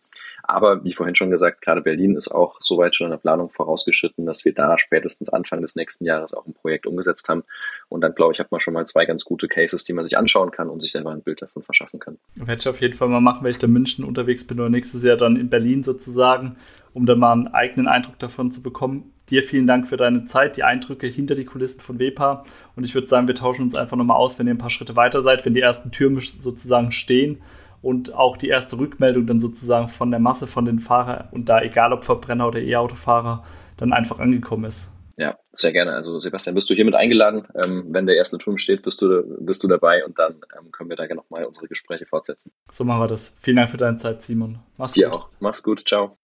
Aber 0.47 0.85
wie 0.85 0.93
vorhin 0.93 1.15
schon 1.15 1.31
gesagt, 1.31 1.63
gerade 1.63 1.81
Berlin 1.81 2.17
ist 2.17 2.31
auch 2.31 2.57
soweit 2.61 2.95
schon 2.95 3.07
in 3.07 3.13
der 3.13 3.19
Planung 3.19 3.51
vorausgeschritten, 3.51 4.27
dass 4.27 4.45
wir 4.45 4.53
da 4.53 4.79
spätestens 4.79 5.31
Anfang 5.31 5.63
des 5.63 5.75
nächsten 5.75 6.05
Jahres 6.05 6.35
auch 6.35 6.47
ein 6.47 6.53
Projekt 6.53 6.87
umgesetzt 6.87 7.29
haben. 7.29 7.45
Und 7.89 8.03
dann 8.03 8.15
glaube 8.15 8.35
ich, 8.35 8.41
hat 8.41 8.53
man 8.53 8.61
schon 8.61 8.75
mal 8.75 8.87
zwei 8.87 9.07
ganz 9.07 9.25
gute 9.25 9.49
Cases, 9.49 9.83
die 9.85 9.95
man 9.95 10.05
sich 10.05 10.19
anschauen 10.19 10.51
kann 10.51 10.69
und 10.69 10.83
sich 10.83 10.93
selber 10.93 11.13
ein 11.13 11.23
Bild 11.23 11.41
davon 11.41 11.63
verschaffen 11.63 11.99
kann. 11.99 12.19
Werde 12.35 12.61
ich 12.61 12.69
auf 12.69 12.81
jeden 12.81 12.95
Fall 12.95 13.09
mal 13.09 13.21
machen, 13.21 13.43
wenn 13.43 13.51
ich 13.51 13.59
da 13.59 13.67
München 13.67 14.05
unterwegs 14.05 14.47
bin 14.47 14.61
oder 14.61 14.69
nächstes 14.69 15.03
Jahr 15.03 15.17
dann 15.17 15.37
in 15.37 15.49
Berlin 15.49 15.83
sozusagen, 15.83 16.57
um 16.95 17.07
dann 17.07 17.19
mal 17.19 17.33
einen 17.33 17.49
eigenen 17.49 17.89
Eindruck 17.89 18.19
davon 18.19 18.51
zu 18.51 18.63
bekommen. 18.63 19.13
Dir 19.31 19.43
vielen 19.43 19.67
Dank 19.67 19.89
für 19.89 19.97
deine 19.97 20.25
Zeit, 20.25 20.57
die 20.57 20.65
Eindrücke 20.65 21.07
hinter 21.07 21.35
die 21.35 21.45
Kulissen 21.45 21.81
von 21.81 21.99
WEPA. 21.99 22.45
Und 22.77 22.85
ich 22.85 22.95
würde 22.95 23.09
sagen, 23.09 23.27
wir 23.27 23.35
tauschen 23.35 23.63
uns 23.63 23.75
einfach 23.75 23.97
nochmal 23.97 24.17
aus, 24.17 24.39
wenn 24.39 24.47
ihr 24.47 24.55
ein 24.55 24.59
paar 24.59 24.71
Schritte 24.71 24.97
weiter 24.97 25.23
seid, 25.23 25.45
wenn 25.45 25.55
die 25.55 25.61
ersten 25.61 25.91
Türme 25.91 26.21
sozusagen 26.21 26.91
stehen 26.93 27.41
und 27.83 28.15
auch 28.15 28.37
die 28.37 28.49
erste 28.49 28.79
Rückmeldung 28.79 29.27
dann 29.27 29.41
sozusagen 29.41 29.89
von 29.89 30.11
der 30.11 30.21
Masse 30.21 30.47
von 30.47 30.65
den 30.65 30.79
Fahrern 30.79 31.29
und 31.33 31.49
da 31.49 31.61
egal 31.61 31.93
ob 31.93 32.05
Verbrenner 32.05 32.49
oder 32.49 32.61
E-Autofahrer 32.61 33.45
dann 33.77 33.93
einfach 33.93 34.19
angekommen 34.21 34.65
ist. 34.65 34.91
Ja, 35.17 35.39
sehr 35.53 35.73
gerne. 35.73 35.93
Also 35.93 36.19
Sebastian, 36.19 36.55
bist 36.55 36.69
du 36.69 36.75
hiermit 36.75 36.95
eingeladen? 36.95 37.47
Ähm, 37.55 37.87
wenn 37.91 38.07
der 38.07 38.17
erste 38.17 38.39
Turm 38.39 38.59
steht, 38.59 38.83
bist 38.83 39.01
du, 39.01 39.23
bist 39.41 39.63
du 39.63 39.69
dabei 39.69 40.05
und 40.05 40.19
dann 40.19 40.41
ähm, 40.59 40.73
können 40.73 40.91
wir 40.91 40.97
da 40.97 41.07
gerne 41.07 41.21
nochmal 41.21 41.45
unsere 41.45 41.69
Gespräche 41.69 42.07
fortsetzen. 42.07 42.53
So 42.71 42.85
machen 42.85 43.01
wir 43.01 43.09
das. 43.09 43.37
Vielen 43.39 43.57
Dank 43.57 43.69
für 43.69 43.77
deine 43.77 43.97
Zeit, 43.97 44.23
Simon. 44.23 44.59
Mach's 44.77 44.93
Dir 44.93 45.11
gut. 45.11 45.17
auch. 45.17 45.29
Mach's 45.39 45.63
gut. 45.63 45.87
Ciao. 45.87 46.19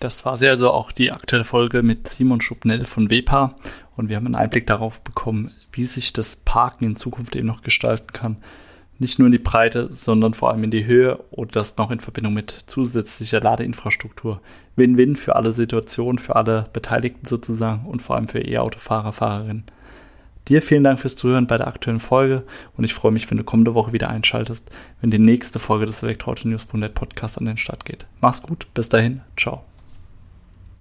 Das 0.00 0.24
war 0.24 0.36
sie 0.36 0.48
also 0.48 0.70
auch 0.70 0.92
die 0.92 1.12
aktuelle 1.12 1.44
Folge 1.44 1.82
mit 1.82 2.08
Simon 2.08 2.40
Schubnell 2.40 2.84
von 2.84 3.10
WEPA 3.10 3.54
und 3.96 4.08
wir 4.08 4.16
haben 4.16 4.26
einen 4.26 4.36
Einblick 4.36 4.66
darauf 4.66 5.02
bekommen, 5.02 5.52
wie 5.72 5.84
sich 5.84 6.12
das 6.12 6.36
Parken 6.36 6.84
in 6.84 6.96
Zukunft 6.96 7.36
eben 7.36 7.46
noch 7.46 7.62
gestalten 7.62 8.12
kann 8.12 8.38
nicht 9.00 9.18
nur 9.18 9.26
in 9.26 9.32
die 9.32 9.38
Breite, 9.38 9.88
sondern 9.90 10.34
vor 10.34 10.50
allem 10.50 10.62
in 10.62 10.70
die 10.70 10.84
Höhe 10.84 11.16
und 11.30 11.56
das 11.56 11.78
noch 11.78 11.90
in 11.90 12.00
Verbindung 12.00 12.34
mit 12.34 12.54
zusätzlicher 12.66 13.40
Ladeinfrastruktur. 13.40 14.40
Win-win 14.76 15.16
für 15.16 15.36
alle 15.36 15.52
Situationen, 15.52 16.18
für 16.18 16.36
alle 16.36 16.66
Beteiligten 16.74 17.26
sozusagen 17.26 17.86
und 17.86 18.02
vor 18.02 18.16
allem 18.16 18.28
für 18.28 18.40
E-Autofahrer, 18.40 19.12
Fahrerinnen. 19.12 19.64
Dir 20.48 20.60
vielen 20.60 20.84
Dank 20.84 21.00
fürs 21.00 21.16
Zuhören 21.16 21.46
bei 21.46 21.56
der 21.56 21.68
aktuellen 21.68 22.00
Folge 22.00 22.44
und 22.76 22.84
ich 22.84 22.92
freue 22.92 23.12
mich, 23.12 23.30
wenn 23.30 23.38
du 23.38 23.44
kommende 23.44 23.74
Woche 23.74 23.94
wieder 23.94 24.10
einschaltest, 24.10 24.70
wenn 25.00 25.10
die 25.10 25.18
nächste 25.18 25.58
Folge 25.58 25.86
des 25.86 26.02
Elektroauto-News.net 26.02 26.94
Podcast 26.94 27.38
an 27.38 27.46
den 27.46 27.56
Start 27.56 27.86
geht. 27.86 28.06
Mach's 28.20 28.42
gut, 28.42 28.66
bis 28.74 28.90
dahin, 28.90 29.22
ciao. 29.36 29.64